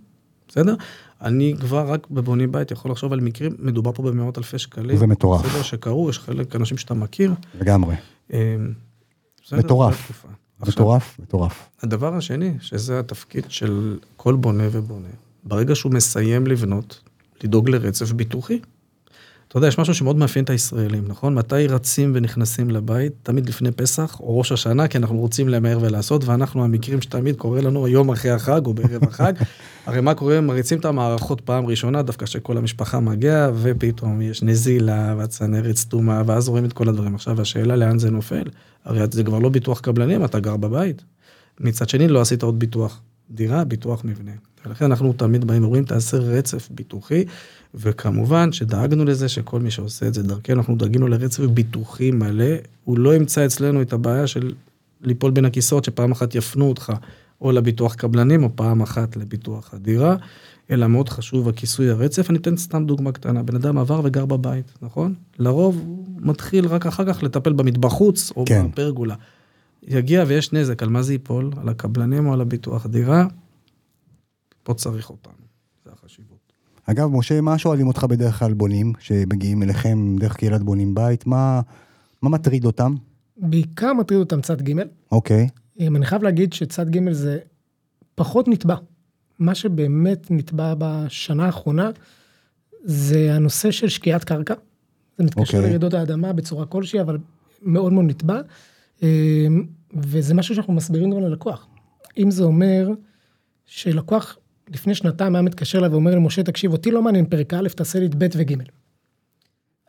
[0.48, 0.76] בסדר?
[1.22, 4.98] אני כבר רק בבונים בית יכול לחשוב על מקרים, מדובר פה במאות אלפי שקלים.
[4.98, 5.46] זה מטורף.
[5.46, 7.34] בסדר, שקרו, יש חלק אנשים שאתה מכיר.
[7.62, 7.96] לגמרי.
[8.34, 8.56] אה,
[9.44, 10.24] בסדר, מטורף.
[10.68, 11.70] מטורף, מטורף.
[11.84, 15.08] הדבר השני, שזה התפקיד של כל בונה ובונה,
[15.44, 17.00] ברגע שהוא מסיים לבנות,
[17.44, 18.60] לדאוג לרצף ביטוחי.
[19.50, 21.36] אתה יודע, יש משהו שמאוד מאפיין את הישראלים, נכון?
[21.36, 23.14] מתי רצים ונכנסים לבית?
[23.24, 27.62] תמיד לפני פסח או ראש השנה, כי אנחנו רוצים למהר ולעשות, ואנחנו המקרים שתמיד קורה
[27.62, 29.34] לנו היום אחרי החג או בערב החג.
[29.86, 30.42] הרי מה קורה?
[30.42, 36.50] מריצים את המערכות פעם ראשונה, דווקא שכל המשפחה מגיעה, ופתאום יש נזילה, והצנרת סתומה, ואז
[36.50, 37.16] רואים את כל הדברים.
[37.16, 38.44] עכשיו, השאלה לאן זה נופל?
[38.86, 41.04] הרי זה כבר לא ביטוח קבלנים, אתה גר בבית.
[41.60, 44.32] מצד שני, לא עשית עוד ביטוח דירה, ביטוח מבנה.
[44.66, 47.26] ולכן אנחנו תמיד באים ואומרים, תעשה רצף ביטוחי,
[47.76, 52.98] וכמובן שדאגנו לזה שכל מי שעושה את זה דרכנו, אנחנו דאגנו לרצף ביטוחי מלא, הוא
[52.98, 54.54] לא ימצא אצלנו את הבעיה של
[55.02, 56.94] ליפול בין הכיסאות, שפעם אחת יפנו אותך
[57.42, 60.16] או לביטוח קבלנים, או פעם אחת לביטוח הדירה,
[60.72, 62.30] אלא מאוד חשוב הכיסוי הרצף.
[62.30, 65.14] אני אתן סתם דוגמה קטנה, בן אדם עבר וגר בבית, נכון?
[65.40, 68.68] לרוב הוא מתחיל רק אחר כך לטפל במטבחוץ או כן.
[68.72, 69.16] בפרגולה.
[69.88, 71.52] יגיע ויש נזק, על מה זה ייפול?
[71.62, 73.26] על הקבלנים או על הביטוח דירה?
[74.64, 75.34] פה צריך אותנו,
[75.86, 76.54] זה החשיבות.
[76.86, 81.28] אגב, משה, מה שואלים אותך בדרך כלל בונים, שמגיעים אליכם דרך קהילת בונים בית?
[81.28, 81.62] מה,
[82.22, 82.96] מה מטריד אותם?
[83.38, 84.74] בעיקר מטריד אותם צד ג',
[85.12, 85.48] אוקיי,
[85.80, 87.40] אם אני חייב להגיד שצד ג' זה
[88.16, 88.76] פחות נתבע.
[89.40, 91.90] מה שבאמת נתבע בשנה האחרונה,
[92.84, 94.54] זה הנושא של שקיעת קרקע.
[95.18, 95.60] זה מתקשר אוקיי.
[95.62, 97.18] לרעידות האדמה בצורה כלשהי, אבל
[97.62, 98.42] מאוד מאוד נתבע.
[99.04, 99.48] אה,
[99.94, 101.68] וזה משהו שאנחנו מסבירים גם ללקוח.
[102.18, 102.90] אם זה אומר
[103.66, 104.38] שלקוח
[104.74, 108.00] לפני שנתיים היה מתקשר אליי ואומר לי, משה, תקשיב, אותי לא מעניין פרק א', תעשה
[108.00, 108.54] לי את ב' וג'.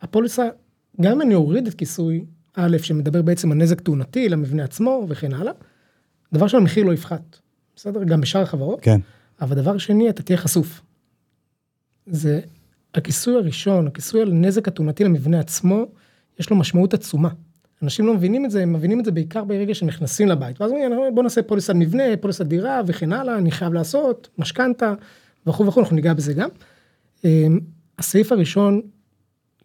[0.01, 0.49] הפוליסה,
[1.01, 5.33] גם אם אני אוריד את כיסוי א', שמדבר בעצם על נזק תאונתי למבנה עצמו וכן
[5.33, 5.53] הלאה.
[6.33, 7.37] דבר ראשון, המחיר לא יפחת,
[7.75, 8.03] בסדר?
[8.03, 8.79] גם בשאר החברות.
[8.81, 8.99] כן.
[9.41, 10.81] אבל דבר שני, אתה תהיה חשוף.
[12.05, 12.41] זה
[12.93, 15.85] הכיסוי הראשון, הכיסוי על נזק התאונתי למבנה עצמו,
[16.39, 17.29] יש לו משמעות עצומה.
[17.83, 20.61] אנשים לא מבינים את זה, הם מבינים את זה בעיקר ברגע שהם נכנסים לבית.
[20.61, 24.93] ואז אומרים, בוא נעשה פוליסת מבנה, פוליסת דירה וכן הלאה, אני חייב לעשות, משכנתה
[25.47, 26.49] וכו' וכו', אנחנו ניגע בזה גם.
[27.25, 27.59] אמ,
[27.99, 28.81] הסעיף הראשון,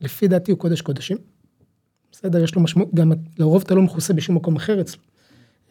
[0.01, 1.17] לפי דעתי הוא קודש קודשים.
[2.13, 5.03] בסדר, יש לו משמעות, גם לרוב אתה לא מכוסה בשום מקום אחר אצלו.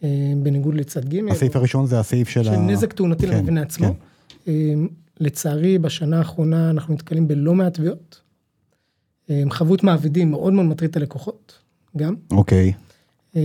[0.02, 0.08] אמ,
[0.42, 1.30] בניגוד לצד ג'.
[1.30, 2.56] הסעיף הראשון זה הסעיף של של ה...
[2.56, 3.94] נזק תאונתי כן, למבנה עצמו.
[4.46, 4.88] אמ,
[5.20, 8.20] לצערי, בשנה האחרונה אנחנו נתקלים בלא מעט תביעות.
[9.50, 11.58] חבות מעבידים מאוד מאוד מטריד את הלקוחות,
[11.96, 12.14] גם.
[12.30, 12.72] אוקיי.
[13.36, 13.40] אמ,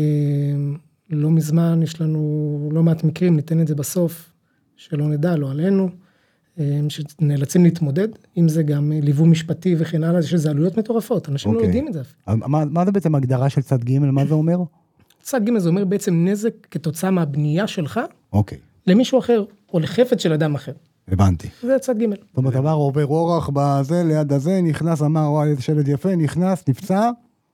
[1.09, 4.31] לא מזמן יש לנו לא מעט מקרים, ניתן את זה בסוף,
[4.75, 5.89] שלא נדע, לא עלינו,
[6.59, 11.51] אמ, שנאלצים להתמודד, אם זה גם ליווי משפטי וכן הלאה, יש לזה עלויות מטורפות, אנשים
[11.51, 11.67] לא אוקיי.
[11.67, 12.01] יודעים את זה.
[12.27, 14.57] אבל מה, מה זה בעצם הגדרה של צד ג', מה זה אומר?
[15.21, 17.99] צד ג' זה אומר בעצם נזק כתוצאה מהבנייה שלך
[18.33, 20.71] אוקיי, למישהו אחר, או לחפץ של אדם אחר.
[21.07, 21.47] הבנתי.
[21.63, 22.05] זה צד ג'.
[22.09, 26.63] זאת אומרת, עבר עובר אורח בזה, ליד הזה, נכנס, אמר, וואי, איזה שלד יפה, נכנס,
[26.67, 27.09] נפצע,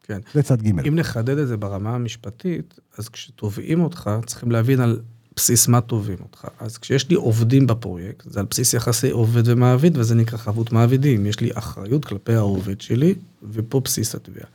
[0.08, 0.20] כן.
[0.34, 0.88] זה צד ג'.
[0.88, 5.00] אם נחדד את זה ברמה המשפטית, אז כשתובעים אותך, צריכים להבין על
[5.36, 6.48] בסיס מה תובעים אותך.
[6.60, 11.26] אז כשיש לי עובדים בפרויקט, זה על בסיס יחסי עובד ומעביד, וזה נקרא חבות מעבידים.
[11.26, 13.16] יש לי אחריות כלפי העובד שלי,
[13.52, 14.48] ופה בסיס התביעה.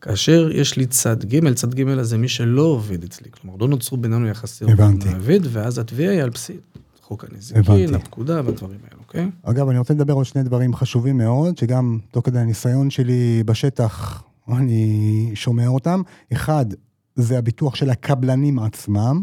[0.00, 3.96] כאשר יש לי צד ג', צד ג' הזה מי שלא עובד אצלי, כלומר לא נוצרו
[3.96, 4.80] בינינו יחסי עובד.
[4.80, 6.56] ומעביד, ואז התביעה היא על בסיס
[7.02, 7.94] חוק הנזיקין.
[7.94, 9.30] הפקודה והדברים האלה, אוקיי?
[9.42, 14.22] אגב, אני רוצה לדבר על שני דברים חשובים מאוד, שגם תוך כדי הניסיון שלי בשטח,
[14.48, 16.02] אני שומע אותם.
[16.32, 16.66] אחד,
[17.14, 19.22] זה הביטוח של הקבלנים עצמם.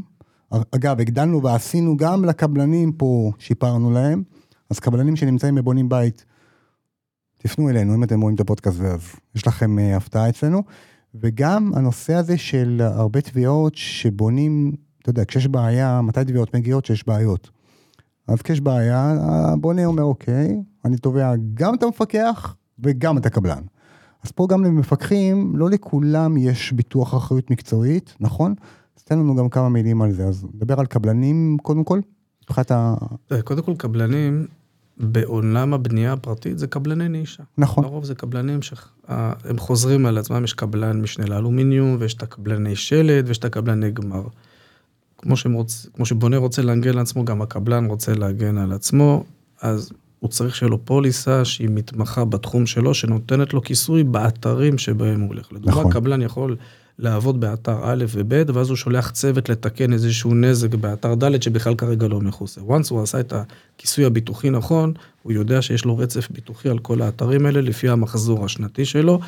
[0.71, 4.23] אגב, הגדלנו ועשינו גם לקבלנים פה, שיפרנו להם.
[4.69, 6.25] אז קבלנים שנמצאים בבונים בית,
[7.37, 9.01] תפנו אלינו אם אתם רואים את הפודקאסט ואז
[9.35, 10.63] יש לכם uh, הפתעה אצלנו.
[11.15, 16.83] וגם הנושא הזה של הרבה תביעות שבונים, אתה יודע, כשיש בעיה, מתי תביעות מגיעות?
[16.83, 17.49] כשיש בעיות.
[18.27, 19.15] אז כשיש בעיה,
[19.53, 23.61] הבונה אומר, אוקיי, אני תובע גם את המפקח וגם את הקבלן.
[24.25, 28.53] אז פה גם למפקחים, לא לכולם יש ביטוח אחריות מקצועית, נכון?
[28.97, 30.25] אז תן לנו גם כמה מילים על זה.
[30.25, 31.99] אז נדבר על קבלנים קודם כל,
[32.43, 32.95] מבחינת ה...
[33.27, 34.47] תראה, קודם כל קבלנים,
[34.97, 37.43] בעולם הבנייה הפרטית זה קבלני נישה.
[37.57, 37.83] נכון.
[37.83, 43.27] לרוב זה קבלנים שהם חוזרים על עצמם, יש קבלן משנה לאלומיניום, ויש את הקבלני שלד,
[43.27, 44.23] ויש את הקבלני גמר.
[45.17, 45.87] כמו, רוצ...
[45.93, 49.23] כמו שבונה רוצה להגן על עצמו, גם הקבלן רוצה להגן על עצמו,
[49.61, 55.21] אז הוא צריך שיהיה לו פוליסה שהיא מתמחה בתחום שלו, שנותנת לו כיסוי באתרים שבהם
[55.21, 55.53] הוא הולך.
[55.53, 55.91] לדוגמה, נכון.
[55.91, 56.55] קבלן יכול
[56.99, 62.07] לעבוד באתר א' וב', ואז הוא שולח צוות לתקן איזשהו נזק באתר ד' שבכלל כרגע
[62.07, 62.61] לא מכוסה.
[62.61, 67.01] once הוא עשה את הכיסוי הביטוחי נכון, הוא יודע שיש לו רצף ביטוחי על כל
[67.01, 69.19] האתרים האלה לפי המחזור השנתי שלו.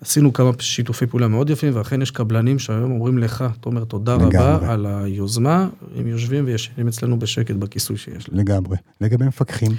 [0.00, 4.38] עשינו כמה שיתופי פעולה מאוד יפים, ואכן יש קבלנים שהיום אומרים לך, תומר, תודה לגמרי.
[4.38, 8.38] רבה על היוזמה, הם יושבים וישנים אצלנו בשקט בכיסוי שיש להם.
[8.38, 8.76] לגמרי.
[9.00, 9.72] לגבי מפקחים,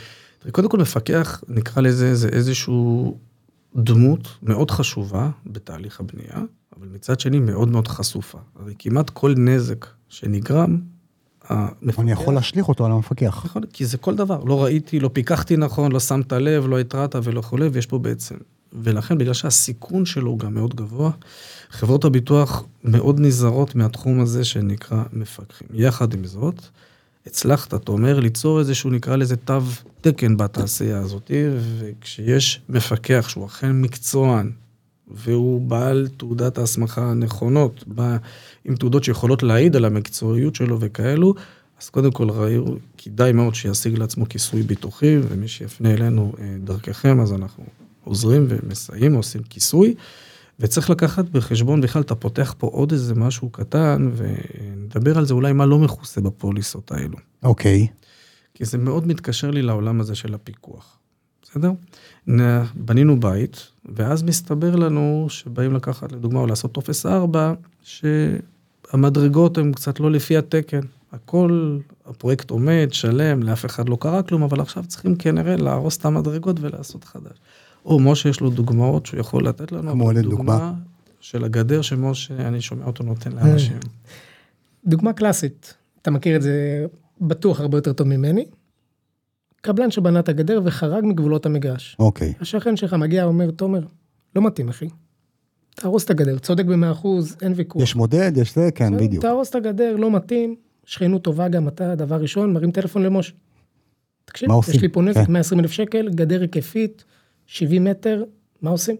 [0.51, 3.17] קודם כל מפקח, נקרא לזה, זה איזשהו
[3.75, 6.43] דמות מאוד חשובה בתהליך הבנייה,
[6.77, 8.37] אבל מצד שני מאוד מאוד חשופה.
[8.55, 10.81] הרי כמעט כל נזק שנגרם,
[11.49, 11.99] המפקח...
[11.99, 13.45] אני יכול להשליך אותו על המפקח.
[13.45, 17.15] נכון, כי זה כל דבר, לא ראיתי, לא פיקחתי נכון, לא שמת לב, לא התרעת
[17.23, 18.35] ולא וכולי, ויש פה בעצם.
[18.73, 21.11] ולכן, בגלל שהסיכון שלו הוא גם מאוד גבוה,
[21.69, 25.67] חברות הביטוח מאוד נזהרות מהתחום הזה שנקרא מפקחים.
[25.73, 26.61] יחד עם זאת,
[27.27, 29.59] הצלחת, אתה אומר, ליצור איזשהו, נקרא לזה תו
[30.01, 31.31] תקן בתעשייה הזאת,
[31.79, 34.51] וכשיש מפקח שהוא אכן מקצוען,
[35.07, 38.17] והוא בעל תעודת ההסמכה הנכונות, בא
[38.65, 41.33] עם תעודות שיכולות להעיד על המקצועיות שלו וכאלו,
[41.81, 47.19] אז קודם כל ראינו, כדאי מאוד שישיג לעצמו כיסוי ביטוחי, ומי שיפנה אלינו אה, דרככם,
[47.21, 47.63] אז אנחנו
[48.03, 49.95] עוזרים ומסייעים, עושים כיסוי.
[50.59, 55.53] וצריך לקחת בחשבון בכלל, אתה פותח פה עוד איזה משהו קטן, ונדבר על זה אולי
[55.53, 57.17] מה לא מכוסה בפוליסות האלו.
[57.43, 57.87] אוקיי.
[58.53, 60.97] כי זה מאוד מתקשר לי לעולם הזה של הפיקוח,
[61.41, 61.71] בסדר?
[62.75, 69.99] בנינו בית, ואז מסתבר לנו שבאים לקחת, לדוגמה, או לעשות טופס 4, שהמדרגות הן קצת
[69.99, 70.81] לא לפי התקן.
[71.11, 76.05] הכל, הפרויקט עומד, שלם, לאף אחד לא קרה כלום, אבל עכשיו צריכים כנראה להרוס את
[76.05, 77.37] המדרגות ולעשות חדש.
[77.87, 79.91] או משה יש לו דוגמאות שהוא יכול לתת לנו.
[79.91, 80.73] כמו לדוגמה?
[81.19, 83.77] של הגדר שמשה, אני שומע אותו נותן לאנשים.
[84.85, 86.85] דוגמה קלאסית, אתה מכיר את זה
[87.21, 88.45] בטוח הרבה יותר טוב ממני.
[89.61, 91.95] קבלן שבנה את הגדר וחרג מגבולות המגרש.
[91.99, 92.33] אוקיי.
[92.41, 93.81] השכן שלך מגיע, אומר, תומר,
[94.35, 94.87] לא מתאים אחי.
[95.75, 97.83] תהרוס את הגדר, צודק במאה אחוז, אין ויכוח.
[97.83, 99.23] יש מודד, יש זה, כן, בסדר, בדיוק.
[99.23, 103.33] תהרוס את הגדר, לא מתאים, שכנות טובה גם אתה, דבר ראשון, מרים טלפון למשה.
[104.25, 104.49] תקשיב?
[104.69, 105.31] יש לי פה נזק, כן.
[105.31, 107.03] 120 אלף שקל, גדר היקפית,
[107.47, 108.23] 70 מטר,
[108.61, 108.95] מה עושים?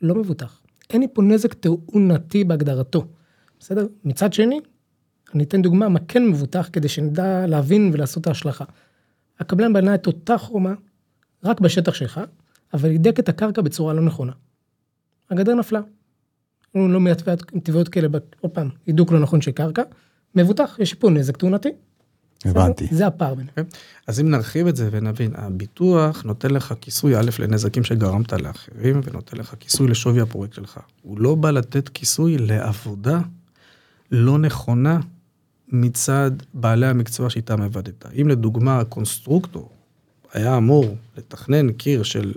[0.00, 0.62] לא מבוטח.
[0.90, 3.06] אין לי פה נזק תאונתי בהגדרתו,
[3.60, 3.86] בסדר?
[4.04, 4.60] מצד שני,
[5.34, 8.64] אני אתן דוגמה מה כן מבוטח כדי שנדע להבין ולעשות את ההשלכה.
[9.38, 10.74] הקבלן בנה את אותה חומה
[11.44, 12.20] רק בשטח שלך,
[12.74, 14.32] אבל הידק את הקרקע בצורה לא נכונה.
[15.30, 15.80] הגדר נפלה.
[16.74, 17.22] היו לא מעט
[17.62, 18.08] טבעיות כאלה,
[18.40, 19.82] עוד פעם, הידוק לא נכון של קרקע,
[20.34, 21.68] מבוטח, יש פה נזק תאונתי.
[22.44, 22.86] הבנתי.
[22.90, 23.54] זה הפער ביניהם.
[23.56, 23.62] כן?
[24.06, 29.36] אז אם נרחיב את זה ונבין, הביטוח נותן לך כיסוי א' לנזקים שגרמת לאחרים, ונותן
[29.36, 30.80] לך כיסוי לשווי הפרויקט שלך.
[31.02, 33.20] הוא לא בא לתת כיסוי לעבודה
[34.10, 35.00] לא נכונה
[35.68, 38.06] מצד בעלי המקצוע שאיתם עבדת.
[38.20, 39.70] אם לדוגמה הקונסטרוקטור
[40.32, 42.34] היה אמור לתכנן קיר של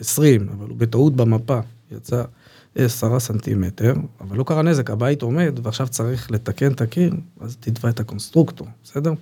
[0.00, 2.22] 20, אבל הוא בטעות במפה יצא
[2.74, 7.88] 10 סנטימטר, אבל לא קרה נזק, הבית עומד ועכשיו צריך לתקן את הקיר, אז תתבע
[7.88, 9.12] את הקונסטרוקטור, בסדר?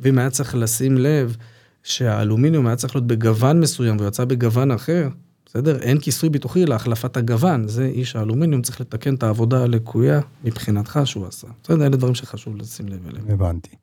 [0.00, 1.36] ואם היה צריך לשים לב
[1.82, 5.08] שהאלומיניום היה צריך להיות בגוון מסוים והוא יצא בגוון אחר,
[5.46, 5.78] בסדר?
[5.78, 11.26] אין כיסוי ביטוחי להחלפת הגוון, זה איש האלומיניום צריך לתקן את העבודה הלקויה מבחינתך שהוא
[11.26, 11.48] עשה.
[11.62, 11.86] בסדר?
[11.86, 13.24] אלה דברים שחשוב לשים לב אליהם.
[13.28, 13.76] הבנתי.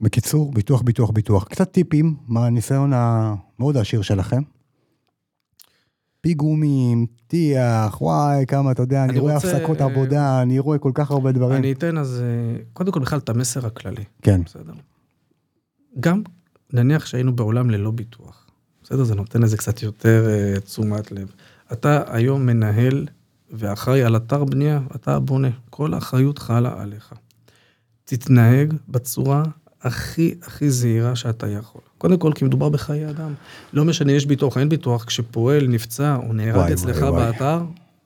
[0.00, 1.44] בקיצור, ביטוח, ביטוח, ביטוח.
[1.44, 4.42] קצת טיפים מהניסיון המאוד עשיר שלכם.
[6.20, 10.78] פיגומים, טיח, וואי, כמה, אתה יודע, אני, אני רואה רוצה, הפסקות אה, עבודה, אני רואה
[10.78, 11.56] כל כך הרבה דברים.
[11.56, 14.72] אני אתן אז, אה, קודם כל בכלל את המסר הכללי, כן, בסדר?
[16.00, 16.22] גם
[16.72, 18.46] נניח שהיינו בעולם ללא ביטוח,
[18.82, 19.04] בסדר?
[19.04, 20.26] זה נותן לזה קצת יותר
[20.56, 21.32] uh, תשומת לב.
[21.72, 23.06] אתה היום מנהל
[23.50, 27.12] ואחראי על אתר בנייה, אתה הבונה, כל האחריות חלה עליך.
[28.04, 29.42] תתנהג בצורה
[29.82, 31.80] הכי הכי זהירה שאתה יכול.
[31.98, 33.34] קודם כל, כי מדובר בחיי אדם.
[33.72, 37.32] לא משנה, יש ביטוח, אין ביטוח, כשפועל נפצע או נהרג וואי, אצלך וואי, וואי.
[37.32, 37.62] באתר,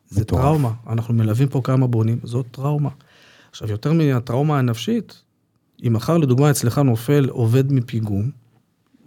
[0.09, 0.43] זה מטורף.
[0.43, 0.71] טראומה.
[0.87, 2.91] אנחנו מלווים פה כמה בונים, זאת טראומה.
[3.51, 5.23] עכשיו, יותר מהטראומה הנפשית,
[5.87, 8.31] אם מחר לדוגמה אצלך נופל עובד מפיגום,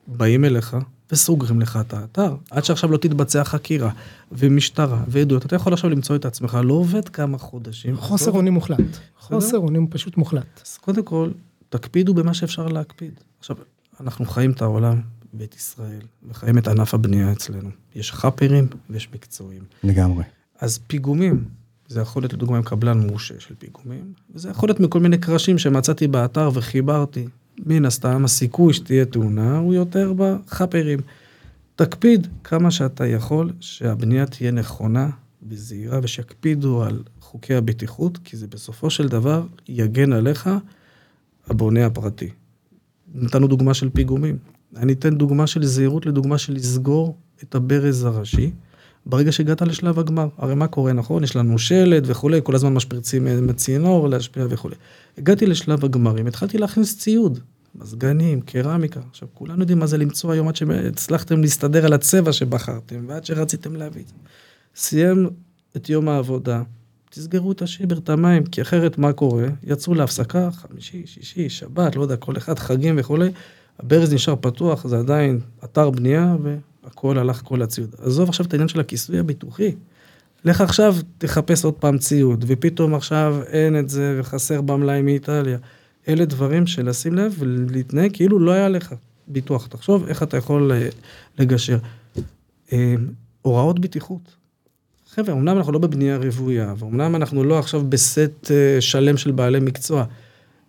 [0.08, 0.78] באים אליך
[1.12, 2.36] וסוגרים לך את האתר.
[2.52, 3.92] עד שעכשיו לא תתבצע חקירה
[4.32, 7.98] ומשטרה ועדויות, אתה יכול עכשיו למצוא את עצמך לא עובד כמה חודשים.
[7.98, 8.98] חוסר אונים מוחלט.
[9.20, 10.62] חוסר אונים פשוט מוחלט.
[10.66, 11.32] אז קודם כל,
[11.70, 13.20] תקפידו במה שאפשר להקפיד.
[13.40, 13.56] עכשיו,
[14.00, 15.02] אנחנו חיים את העולם,
[15.34, 17.70] ואת ישראל, וחיים את ענף הבנייה אצלנו.
[17.96, 19.64] יש חאפרים ויש מקצועיים.
[19.84, 20.24] לגמרי.
[20.60, 21.46] אז פיגומים,
[21.88, 25.58] זה יכול להיות לדוגמה עם קבלן מורשה של פיגומים, וזה יכול להיות מכל מיני קרשים
[25.58, 27.28] שמצאתי באתר וחיברתי.
[27.66, 31.00] מן הסתם, הסיכוי שתהיה תאונה הוא יותר בחאפרים.
[31.76, 35.10] תקפיד כמה שאתה יכול שהבנייה תהיה נכונה
[35.50, 40.50] וזהירה ושיקפידו על חוקי הבטיחות, כי זה בסופו של דבר יגן עליך
[41.48, 42.30] הבונה הפרטי.
[43.16, 44.38] נתנו דוגמה של פיגומים.
[44.76, 48.52] אני אתן דוגמה של זהירות לדוגמה של לסגור את הברז הראשי.
[49.10, 51.24] ברגע שהגעת לשלב הגמר, הרי מה קורה, נכון?
[51.24, 54.76] יש לנו שלד וכולי, כל הזמן משפריצים מצינור להשפיע וכולי.
[55.18, 57.40] הגעתי לשלב הגמרים, התחלתי להכניס ציוד,
[57.76, 59.00] מזגנים, קרמיקה.
[59.10, 63.76] עכשיו, כולנו יודעים מה זה למצוא היום עד שהצלחתם להסתדר על הצבע שבחרתם, ועד שרציתם
[63.76, 64.14] להביא את זה.
[64.76, 65.30] סיים
[65.76, 66.64] את יום העבודה,
[67.10, 69.48] תסגרו את השיבר, את המים, כי אחרת מה קורה?
[69.64, 73.30] יצאו להפסקה, חמישי, שישי, שבת, לא יודע, כל אחד, חגים וכולי.
[73.80, 76.36] הברז נשאר פתוח, זה עדיין אתר בנייה,
[76.88, 77.96] והכל הלך כל הציוד.
[78.02, 79.72] עזוב עכשיו את העניין של הכיסוי הביטוחי.
[80.46, 85.58] לך עכשיו תחפש עוד פעם ציוד, ופתאום עכשיו אין את זה, וחסר במלאי מאיטליה.
[86.08, 88.94] אלה דברים שלשים לב ולהתנהג כאילו לא היה לך
[89.28, 89.68] ביטוח.
[89.68, 90.90] תחשוב איך אתה יכול אה,
[91.40, 91.78] לגשר.
[92.74, 92.96] אה,
[93.42, 94.36] הוראות בטיחות.
[95.10, 99.60] חבר'ה, אמנם אנחנו לא בבנייה רוויה, ואומנם אנחנו לא עכשיו בסט אה, שלם של בעלי
[99.60, 100.06] מקצוע.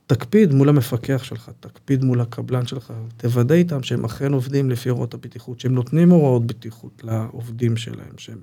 [0.09, 5.14] תקפיד מול המפקח שלך, תקפיד מול הקבלן שלך, תוודא איתם שהם אכן עובדים לפי הוראות
[5.14, 8.38] הבטיחות, שהם נותנים הוראות בטיחות לעובדים שלהם, שהם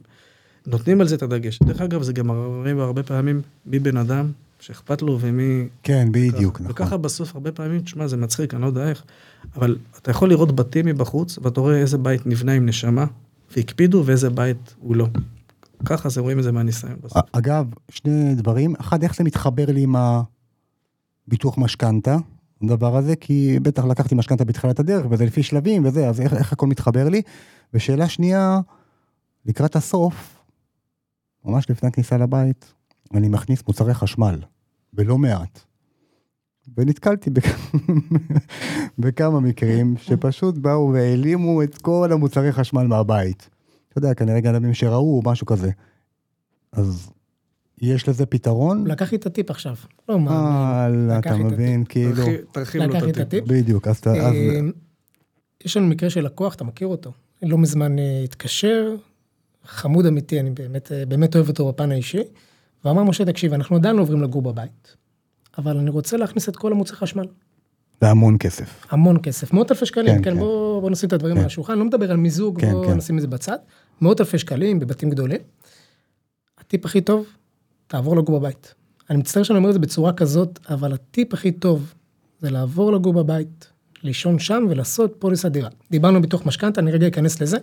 [0.67, 1.59] נותנים על זה את הדגש.
[1.59, 5.67] דרך אגב, זה גם הרבה, הרבה פעמים מי בן אדם שאכפת לו ומי...
[5.83, 6.63] כן, בדיוק, ככה.
[6.63, 6.71] נכון.
[6.71, 9.03] וככה בסוף הרבה פעמים, תשמע, זה מצחיק, אני לא יודע איך,
[9.55, 13.05] אבל אתה יכול לראות בתים מבחוץ, ואתה רואה איזה בית נבנה עם נשמה,
[13.55, 15.07] והקפידו, ואיזה בית הוא לא.
[15.85, 17.21] ככה זה רואים את זה מהניסיון בסוף.
[17.31, 18.75] אגב, שני דברים.
[18.79, 19.95] אחד, איך זה מתחבר לי עם
[21.27, 22.17] הביטוח משכנתה,
[22.63, 26.53] הדבר הזה, כי בטח לקחתי משכנתה בתחילת הדרך, וזה לפי שלבים וזה, אז איך, איך
[26.53, 27.21] הכל מתחבר לי?
[27.73, 28.59] ושאלה שנייה,
[29.45, 30.37] לקראת הסוף,
[31.45, 32.73] ממש לפני הכניסה לבית,
[33.13, 34.39] אני מכניס מוצרי חשמל,
[34.93, 35.59] ולא מעט.
[36.77, 37.75] ונתקלתי בכ-
[38.99, 43.49] בכמה מקרים שפשוט באו והעלימו את כל המוצרי חשמל מהבית.
[43.89, 45.71] אתה יודע, כנראה גנבים שראו, משהו כזה.
[46.71, 47.09] אז
[47.81, 48.87] יש לזה פתרון?
[48.87, 49.75] לקח את הטיפ עכשיו.
[50.09, 51.07] לא מאמין.
[51.07, 53.17] לקח אתה את מבין, כאילו, תרחיב- לו את הטיפ.
[53.21, 53.43] הטיפ.
[53.47, 54.31] בדיוק, אז אה,
[55.65, 57.11] יש לנו מקרה של לקוח, אתה מכיר אותו.
[57.43, 58.95] לא מזמן אה, התקשר,
[59.65, 62.21] חמוד אמיתי, אני באמת, אה, באמת אוהב אותו בפן האישי,
[62.85, 64.95] ואמר, משה, תקשיב, אנחנו עדיין לא עוברים לגור בבית,
[65.57, 67.25] אבל אני רוצה להכניס את כל המוצרי חשמל.
[68.01, 68.85] זה המון כסף.
[68.89, 70.39] המון כסף, מאות אלפי שקלים, כן, כן, כן.
[70.39, 71.39] בוא, בוא נשים את הדברים כן.
[71.41, 72.93] על השולחן, לא מדבר על מיזוג, כן, בוא כן.
[72.93, 73.57] נשים את זה בצד.
[74.01, 75.41] מאות אלפי שקלים בבתים גדולים.
[76.57, 77.25] הטיפ הכי טוב,
[77.87, 78.73] תעבור לגור בבית.
[79.09, 81.93] אני מצטער שאני אומר את זה בצורה כזאת, אבל הטיפ הכי טוב
[82.41, 83.71] זה לעבור לגור בבית,
[84.03, 85.69] לישון שם ולעשות פוליסת דירה.
[85.91, 87.57] דיברנו בתוך משכנתה, אני רגע אכנס לזה.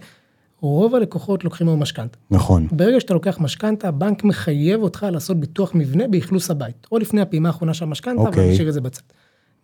[0.61, 2.19] רוב הלקוחות לוקחים היום משכנתה.
[2.31, 2.69] נכון.
[2.73, 7.49] ברגע שאתה לוקח משכנתה, הבנק מחייב אותך לעשות ביטוח מבנה באכלוס הבית, או לפני הפעימה
[7.49, 8.45] האחרונה של המשכנתה, אוקיי.
[8.45, 9.03] אבל נשאיר את זה בצד.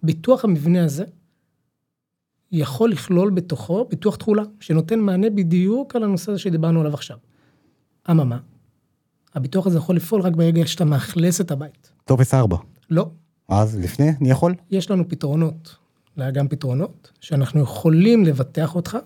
[0.02, 1.04] ביטוח המבנה הזה
[2.52, 7.16] יכול לכלול בתוכו ביטוח תכולה, שנותן מענה בדיוק על הנושא הזה שדיברנו עליו עכשיו.
[8.10, 8.38] אממה,
[9.34, 11.90] הביטוח הזה יכול לפעול רק ברגע שאתה מאכלס את הבית.
[12.04, 12.56] טופס 4.
[12.90, 13.10] לא,
[13.48, 14.54] אז לפני, אני יכול?
[14.70, 15.76] יש לנו פתרונות,
[16.32, 18.98] גם פתרונות, שאנחנו יכולים לבטח אותך,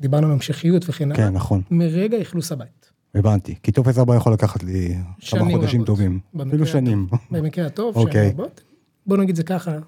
[0.00, 1.62] דיברנו על המשכיות וכן הלאה, כן, נכון.
[1.70, 2.92] מרגע אכלוס הבית.
[3.14, 3.54] הבנתי.
[3.62, 4.96] כי טופס 4 יכול לקחת לי
[5.30, 5.86] כמה חודשים רבות.
[5.86, 6.20] טובים.
[6.48, 6.66] אפילו.
[6.66, 7.06] שנים.
[7.30, 8.12] במקרה הטוב, אוקיי.
[8.12, 8.60] שנים רבות.
[9.06, 9.78] בוא נגיד זה ככה,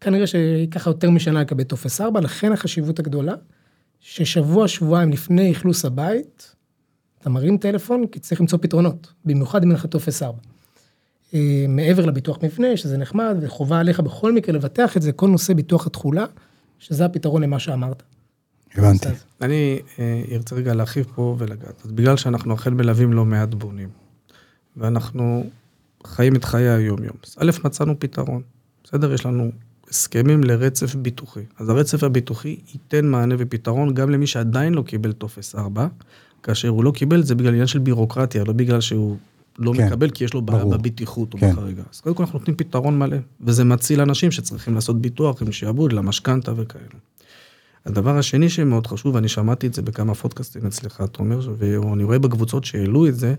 [0.00, 3.34] כנראה שייקח לך יותר משנה לקבל טופס 4, לכן החשיבות הגדולה,
[4.00, 6.54] ששבוע, שבועיים לפני אכלוס הבית,
[7.24, 10.38] אתה מרים טלפון, כי צריך למצוא פתרונות, במיוחד אם אין לך טופס 4.
[11.34, 15.54] אה, מעבר לביטוח מבנה, שזה נחמד, וחובה עליך בכל מקרה לבטח את זה, כל נושא
[15.54, 16.24] ביטוח התכולה,
[16.78, 18.02] שזה הפתרון למה שאמרת.
[18.74, 19.08] הבנתי.
[19.08, 21.82] אז- אני אה, ארצה רגע להרחיב פה ולגעת.
[21.84, 23.88] אז בגלל שאנחנו אכן מלווים לא מעט בונים,
[24.76, 25.44] ואנחנו
[26.06, 27.16] חיים את חיי היום-יום.
[27.26, 28.42] אז א', מצאנו פתרון.
[28.84, 29.12] בסדר?
[29.12, 29.50] יש לנו
[29.90, 31.44] הסכמים לרצף ביטוחי.
[31.58, 35.86] אז הרצף הביטוחי ייתן מענה ופתרון גם למי שעדיין לא קיבל טופס 4,
[36.44, 39.16] כאשר הוא לא קיבל את זה בגלל עניין של בירוקרטיה, לא בגלל שהוא
[39.58, 40.64] לא כן, מקבל, כי יש לו בעיה.
[40.64, 41.52] בבטיחות או כן.
[41.52, 41.82] בחריגה.
[41.92, 45.92] אז קודם כל אנחנו נותנים פתרון מלא, וזה מציל אנשים שצריכים לעשות ביטוח עם שעבוד
[45.92, 46.84] למשכנתה וכאלה.
[47.86, 52.64] הדבר השני שמאוד חשוב, ואני שמעתי את זה בכמה פודקאסטים אצלך, תומר, ואני רואה בקבוצות
[52.64, 53.34] שהעלו את זה,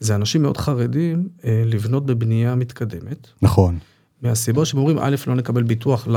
[0.00, 3.78] זה אנשים מאוד חרדים אה, לבנות בבנייה מתקדמת, נכון.
[4.22, 6.08] מהסיבה שהם אומרים, א', לא נקבל ביטוח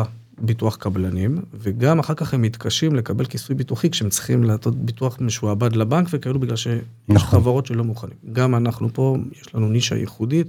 [0.41, 5.75] לביטוח קבלנים, וגם אחר כך הם מתקשים לקבל כיסוי ביטוחי כשהם צריכים לעשות ביטוח משועבד
[5.75, 7.39] לבנק וכאלו, בגלל שיש נכון.
[7.39, 8.15] חברות שלא מוכנים.
[8.33, 10.47] גם אנחנו פה, יש לנו נישה ייחודית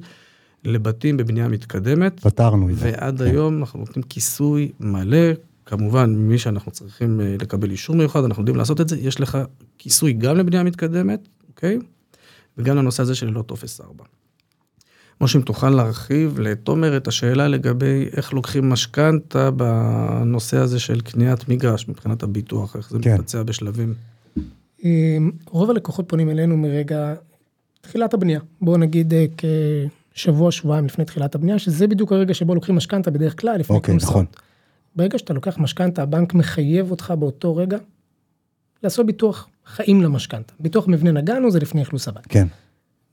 [0.65, 2.93] לבתים בבנייה מתקדמת, פתרנו את זה.
[2.93, 3.25] ועד כן.
[3.25, 5.33] היום אנחנו נותנים כיסוי מלא,
[5.67, 9.39] כמובן, מי שאנחנו צריכים אה, לקבל אישור מיוחד, אנחנו יודעים לעשות את זה, יש לך
[9.79, 11.79] כיסוי גם לבנייה מתקדמת, אוקיי?
[12.59, 14.05] וגם לנושא הזה של ללא טופס 4.
[15.21, 21.49] משה, אם תוכל להרחיב לתומר את השאלה לגבי איך לוקחים משכנתה בנושא הזה של קניית
[21.49, 23.15] מגרש מבחינת הביטוח, איך זה כן.
[23.15, 23.95] מתבצע בשלבים.
[24.85, 27.15] אמ, רוב הלקוחות פונים אלינו מרגע
[27.81, 28.41] תחילת הבנייה.
[28.61, 29.27] בואו נגיד אה,
[30.15, 33.93] כשבוע, שבועיים לפני תחילת הבנייה, שזה בדיוק הרגע שבו לוקחים משכנתה בדרך כלל, לפני אוקיי,
[33.93, 34.11] כניסות.
[34.11, 34.27] נכון.
[34.97, 37.79] ברגע שאתה לוקח משכנתה, הבנק מחייב אותך באותו רגע
[38.83, 40.53] לעשות ביטוח חיים למשכנתה.
[40.61, 42.27] ביטוח מבנה נגענו, זה לפני אכלוס הבית.
[42.29, 42.47] כן.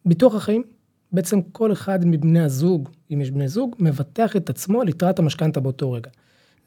[0.06, 0.64] ביטוח החיים,
[1.12, 5.60] בעצם כל אחד מבני הזוג, אם יש בני זוג, מבטח את עצמו על יתרת המשכנתה
[5.60, 6.10] באותו רגע.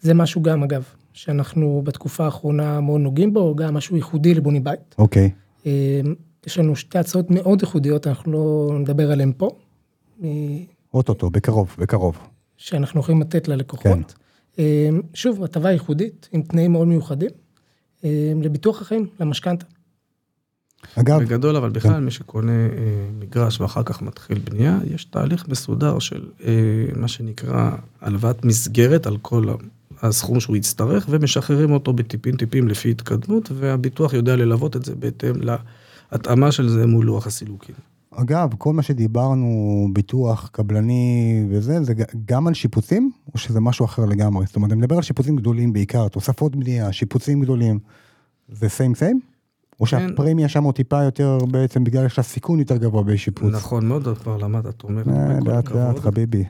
[0.01, 4.95] זה משהו גם, אגב, שאנחנו בתקופה האחרונה מאוד נוגעים בו, גם משהו ייחודי לבוני בית.
[4.99, 5.31] אוקיי.
[5.67, 6.01] אה,
[6.47, 9.51] יש לנו שתי הצעות מאוד ייחודיות, אנחנו לא נדבר עליהן פה,
[10.25, 10.29] אה,
[10.95, 12.19] אוטוטו, בקרוב, בקרוב.
[12.57, 14.15] שאנחנו יכולים לתת ללקוחות.
[14.59, 17.31] אה, שוב, הטבה ייחודית, עם תנאים מאוד מיוחדים,
[18.43, 19.67] לביטוח החיים, למשכנתה.
[20.97, 22.69] אגב, בגדול, אבל בכלל, מי שקונה אה,
[23.21, 26.53] מגרש ואחר כך מתחיל בנייה, יש תהליך מסודר של אה,
[26.97, 27.71] מה שנקרא
[28.01, 29.45] הלוואת מסגרת על כל
[30.03, 35.35] הסכום שהוא יצטרך, ומשחררים אותו בטיפין טיפים לפי התקדמות, והביטוח יודע ללוות את זה בהתאם
[36.13, 37.75] להתאמה של זה מול לוח הסילוקין.
[38.15, 44.05] אגב, כל מה שדיברנו, ביטוח, קבלני וזה, זה גם על שיפוצים, או שזה משהו אחר
[44.05, 44.47] לגמרי?
[44.47, 47.79] זאת אומרת, אני מדבר על שיפוצים גדולים בעיקר, תוספות בנייה, שיפוצים גדולים.
[48.49, 49.21] זה סיים סיים?
[49.81, 49.87] או.
[49.87, 53.55] שהפרמיה שם הוא טיפה יותר בעצם בגלל שהסיכון יותר גבוה בשיפוץ?
[53.55, 55.71] נכון מאוד, את כבר למדת, את אומרת, אה, לאט.
[55.71, 56.45] לאט חביבי.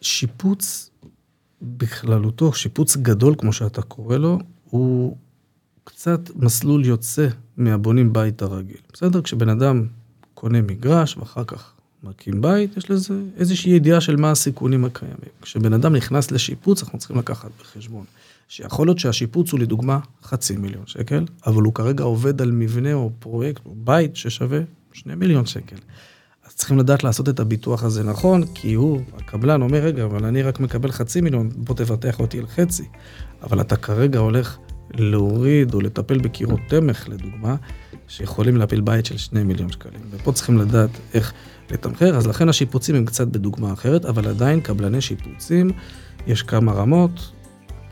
[0.00, 0.90] שיפוץ
[1.62, 5.16] בכללותו, שיפוץ גדול כמו שאתה קורא לו, הוא
[5.84, 8.80] קצת מסלול יוצא מהבונים בית הרגיל.
[8.92, 9.22] בסדר?
[9.22, 9.86] כשבן אדם
[10.34, 11.72] קונה מגרש ואחר כך
[12.02, 15.30] מקים בית, יש לזה איזושהי ידיעה של מה הסיכונים הקיימים.
[15.42, 18.04] כשבן אדם נכנס לשיפוץ, אנחנו צריכים לקחת בחשבון.
[18.50, 23.10] שיכול להיות שהשיפוץ הוא לדוגמה חצי מיליון שקל, אבל הוא כרגע עובד על מבנה או
[23.18, 24.60] פרויקט או בית ששווה
[24.92, 25.76] שני מיליון שקל.
[26.46, 30.42] אז צריכים לדעת לעשות את הביטוח הזה נכון, כי הוא, הקבלן אומר, רגע, אבל אני
[30.42, 32.88] רק מקבל חצי מיליון, בוא תבטח אותי על חצי.
[33.42, 34.58] אבל אתה כרגע הולך
[34.94, 37.56] להוריד או לטפל בקירות תמך, לדוגמה,
[38.08, 40.00] שיכולים להפיל בית של שני מיליון שקלים.
[40.10, 41.32] ופה צריכים לדעת איך
[41.70, 45.70] לתמחר, אז לכן השיפוצים הם קצת בדוגמה אחרת, אבל עדיין קבלני שיפוצים,
[46.26, 47.39] יש כמה רמות.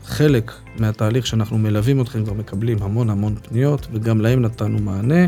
[0.09, 5.25] חלק מהתהליך שאנחנו מלווים אתכם כבר מקבלים המון המון פניות, וגם להם נתנו מענה.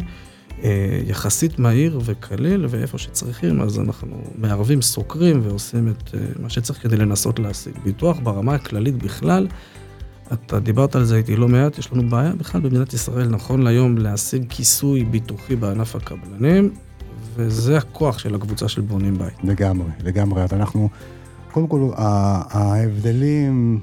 [0.64, 6.84] אה, יחסית מהיר וקליל, ואיפה שצריכים, אז אנחנו מערבים, סוקרים ועושים את אה, מה שצריך
[6.84, 7.74] כדי לנסות להשיג.
[7.84, 9.48] ביטוח ברמה הכללית בכלל,
[10.34, 13.98] אתה דיברת על זה איתי לא מעט, יש לנו בעיה בכלל במדינת ישראל, נכון להיום,
[13.98, 16.74] להשיג כיסוי ביטוחי בענף הקבלנים,
[17.36, 19.44] וזה הכוח של הקבוצה של בונים בית.
[19.44, 20.44] לגמרי, לגמרי.
[20.52, 20.90] אנחנו,
[21.52, 23.80] קודם כל, ההבדלים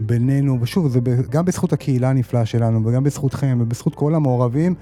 [0.00, 4.74] בינינו, ושוב, זה גם בזכות הקהילה הנפלאה שלנו, וגם בזכותכם, ובזכות כל המעורבים,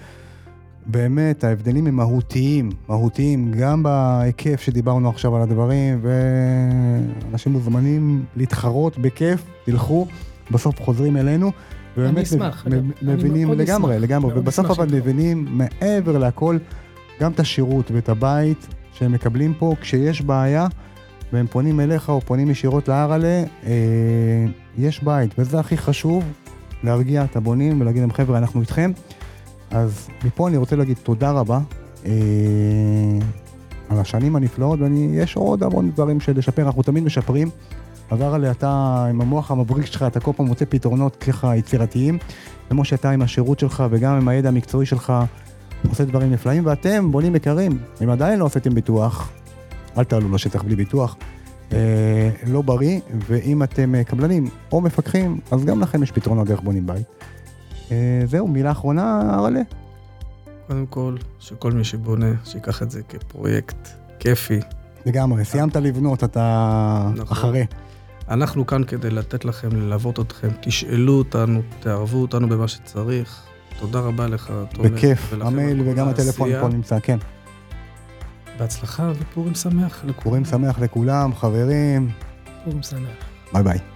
[0.86, 9.44] באמת, ההבדלים הם מהותיים, מהותיים, גם בהיקף שדיברנו עכשיו על הדברים, ואנשים מוזמנים להתחרות בכיף,
[9.64, 10.06] תלכו,
[10.50, 11.52] בסוף חוזרים אלינו.
[11.96, 12.66] ובאמת אני אשמח.
[12.66, 14.86] אני מבינים מאוד לגמרי, אשמח, לגמרי, ובסוף אבל.
[14.86, 16.58] מבינים מעבר לכל
[17.20, 20.66] גם את השירות ואת הבית שהם מקבלים פה, כשיש בעיה
[21.32, 23.72] והם פונים אליך או פונים ישירות להרלה, אה,
[24.78, 26.24] יש בית, וזה הכי חשוב,
[26.82, 28.92] להרגיע את הבונים ולהגיד להם חבר'ה אנחנו איתכם.
[29.70, 31.60] אז מפה אני רוצה להגיד תודה רבה
[32.06, 32.12] אה,
[33.88, 37.50] על השנים הנפלאות, ויש עוד המון דברים של לשפר, אנחנו תמיד משפרים.
[38.10, 42.18] אז הרלה, אתה עם המוח המבריק שלך, אתה כל פעם מוצא פתרונות ככה יצירתיים.
[42.68, 45.12] כמו שאתה עם השירות שלך וגם עם הידע המקצועי שלך
[45.88, 49.32] עושה דברים נפלאים, ואתם, בונים יקרים, אם עדיין לא עשיתם ביטוח,
[49.98, 51.16] אל תעלו לשטח בלי ביטוח.
[51.72, 56.60] אה, לא בריא, ואם אתם אה, קבלנים או מפקחים, אז גם לכם יש פתרונות דרך
[56.60, 57.06] בונים בית.
[57.90, 59.60] אה, זהו, מילה אחרונה, הרלה.
[60.66, 64.60] קודם כל, שכל מי שבונה, שיקח את זה כפרויקט כיפי.
[65.06, 67.36] לגמרי, סיימת לבנות, אתה נכון.
[67.36, 67.66] אחרי.
[68.28, 73.42] אנחנו כאן כדי לתת לכם, ללוות אתכם, תשאלו אותנו, תערבו אותנו במה שצריך.
[73.80, 74.88] תודה רבה לך, תומר.
[74.88, 76.48] בכיף, המייל וגם הטלפון.
[76.60, 77.18] פה נמצא, כן.
[78.59, 80.22] בהצלחה ופורים שמח לכולם.
[80.22, 82.11] פורים שמח לכולם, חברים,
[82.64, 83.00] פורים שמח.
[83.53, 83.91] ביי ביי.